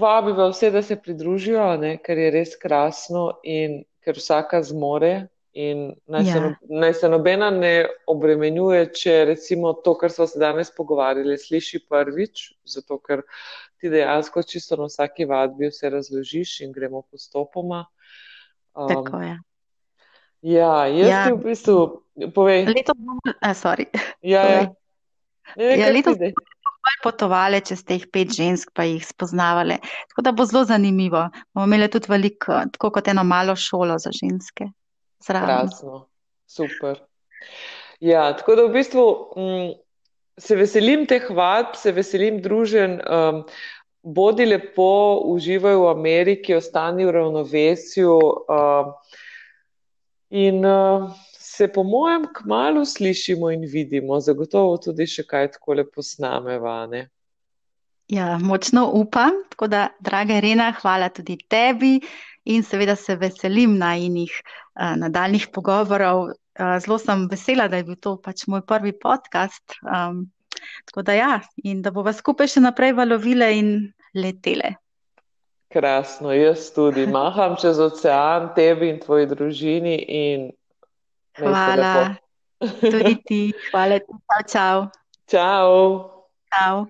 [0.00, 5.28] vabiva vse, da se pridružijo, ne, ker je res krasno in ker vsaka zmore.
[5.56, 6.32] In naj, ja.
[6.32, 6.48] se no,
[6.82, 12.42] naj se nobena ne obremenjuje, če recimo to, kar smo se danes pogovarjali, sliši prvič,
[12.68, 13.22] zato ker
[13.80, 17.86] ti dejansko čisto na vsaki vadbi vse razložiš in gremo postopoma.
[18.76, 19.38] Um, Tako je.
[20.52, 21.24] Ja, jaz ja.
[21.24, 21.78] ti v bistvu
[22.36, 22.68] povem.
[22.76, 23.88] Leto bomo, sorry.
[24.20, 24.62] Ja, ja.
[25.56, 29.80] Ne, ja, leto bomo potovali čez teh pet žensk, pa jih spoznavali.
[30.12, 31.30] Tako da bo zelo zanimivo.
[31.54, 34.68] Bomo imeli tudi veliko, tako kot eno malo šolo za ženske.
[35.24, 35.48] Zraven.
[35.48, 36.06] Krasno,
[36.46, 37.00] super.
[38.00, 39.06] Ja, tako da v bistvu
[39.36, 39.70] m, mm,
[40.38, 43.00] se veselim teh vadb, se veselim družen.
[43.08, 43.44] Um,
[44.06, 48.18] bodi lepo, uživaj v Ameriki, ostani v ravnovesju.
[48.46, 48.92] Um,
[50.30, 56.02] In uh, se, po mojem, kmalo slišimo in vidimo, zagotovo tudi še kaj tako lepo
[56.02, 57.06] snamevane.
[58.10, 59.38] Ja, močno upam.
[59.50, 62.00] Tako da, draga Rena, hvala tudi tebi
[62.46, 66.30] in seveda se veselim najinih uh, nadaljnih pogovorov.
[66.56, 69.76] Uh, zelo sem vesela, da je bil to pač moj prvi podcast.
[69.82, 70.24] Um,
[70.88, 73.72] tako da ja, in da bova skupaj še naprej valovile in
[74.16, 74.76] letele.
[75.72, 79.96] Krasno, jaz tudi maham čez ocean, tebi in tvoji družini.
[80.20, 80.46] In
[81.40, 82.14] hvala.
[82.80, 83.42] Tudi ti,
[83.72, 84.20] hvala ti,
[84.52, 84.86] čau.
[85.28, 85.74] Čau.
[86.54, 86.86] čau.